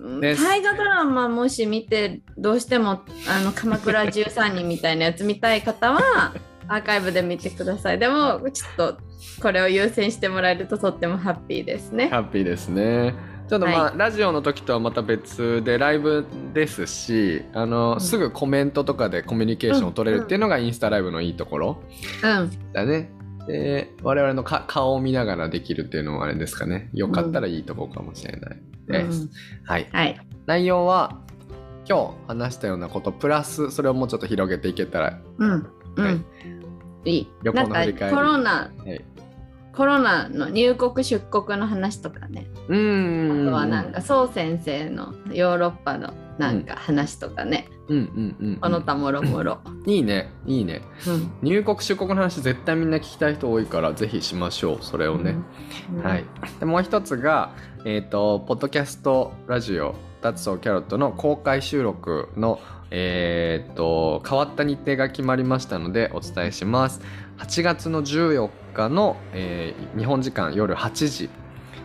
[0.00, 6.34] 大河ドラマもし見てどうしてもあの鎌倉13人みたいなやつ見たい方は
[6.68, 7.98] アーカイブで見てください。
[7.98, 8.98] でもちょっと
[9.42, 12.08] これを優先してもらえるととってもハッピーですね。
[12.08, 13.14] ハッピーですね。
[13.48, 16.24] ちょっとまあ、はラジオの時とはまた別でライブ
[16.54, 21.82] ですしあの、んすぐコメントとかでコミュニケーションを取れるっていうのがインスタライブのいいところ
[22.22, 22.72] うん。
[22.72, 23.10] だね。
[23.50, 29.22] で我々のか顔を見ながらできるっていうのもあれですかねよかったらいいところかもしれないです。
[29.22, 29.30] うん
[29.64, 30.20] はい、はい。
[30.46, 31.20] 内容は
[31.88, 35.66] 今日話したようなことプラスそれをもうちょっと広げていけたら、うん。
[35.96, 36.04] うん。
[36.04, 36.24] はい
[37.04, 37.28] いい。
[37.42, 39.04] 旅行の振り返りコロナ、はい、
[39.74, 42.46] コロナの入国出国の話とかね。
[42.68, 47.66] うーんあとはなんか、そう先生のヨーロッパのなんか話とかね。
[47.70, 49.58] うんうんうん、この他もろもろ。
[49.84, 50.32] いいね。
[50.46, 50.82] いいね。
[51.08, 51.32] うん。
[51.42, 54.78] 入国出国の話絶対みんな聞きたい人多いからぜひしましょう。
[54.80, 55.34] それをね、
[55.92, 56.02] うん。
[56.02, 56.24] はい。
[56.60, 57.52] でもう一つが
[57.84, 62.60] えっ、とポッドキャストラジオ「That's So Carrot」の公開収録の
[62.92, 67.00] えっ、と変わった日程が決まりましたのでお伝えします。
[67.38, 71.28] 8月の14日の、えー日本時間夜8時。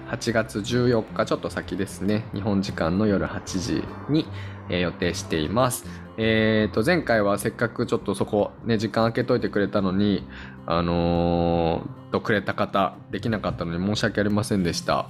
[0.10, 2.26] 8月14日ちょっと先ですね。
[2.34, 4.28] 日本時間の夜8時に、
[4.70, 5.86] えー予定しています
[6.18, 10.26] えー、と前回はせっかくちょっとそこね時間空けといてくれたのに
[10.66, 15.10] あのーとくれた方できなかったのに申し訳ありませんでした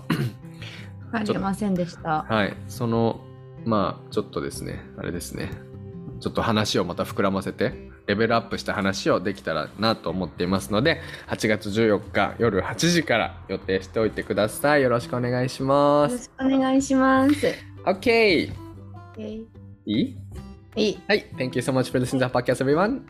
[1.12, 2.26] わかりませんでした。
[2.28, 3.22] はい、その、
[3.64, 5.52] まあ、ちょっとですね、あれですね、
[6.20, 14.84] ちょっと話をまた膨らませて、レベルアップした話をできたらなと思っていますので、8月14日夜8時から予定しておいてください。
[14.84, 16.12] よろしくお願いします。
[16.12, 17.54] よろしくお願いします。
[17.86, 18.65] OK!
[19.16, 19.48] Okay.
[19.88, 20.12] E?
[20.76, 21.00] E.
[21.08, 23.08] Hey, thank you so much for listening to the podcast, everyone.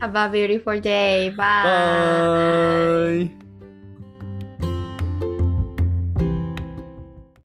[0.00, 1.28] Have a beautiful day.
[1.28, 3.28] Bye.
[3.28, 3.41] Bye.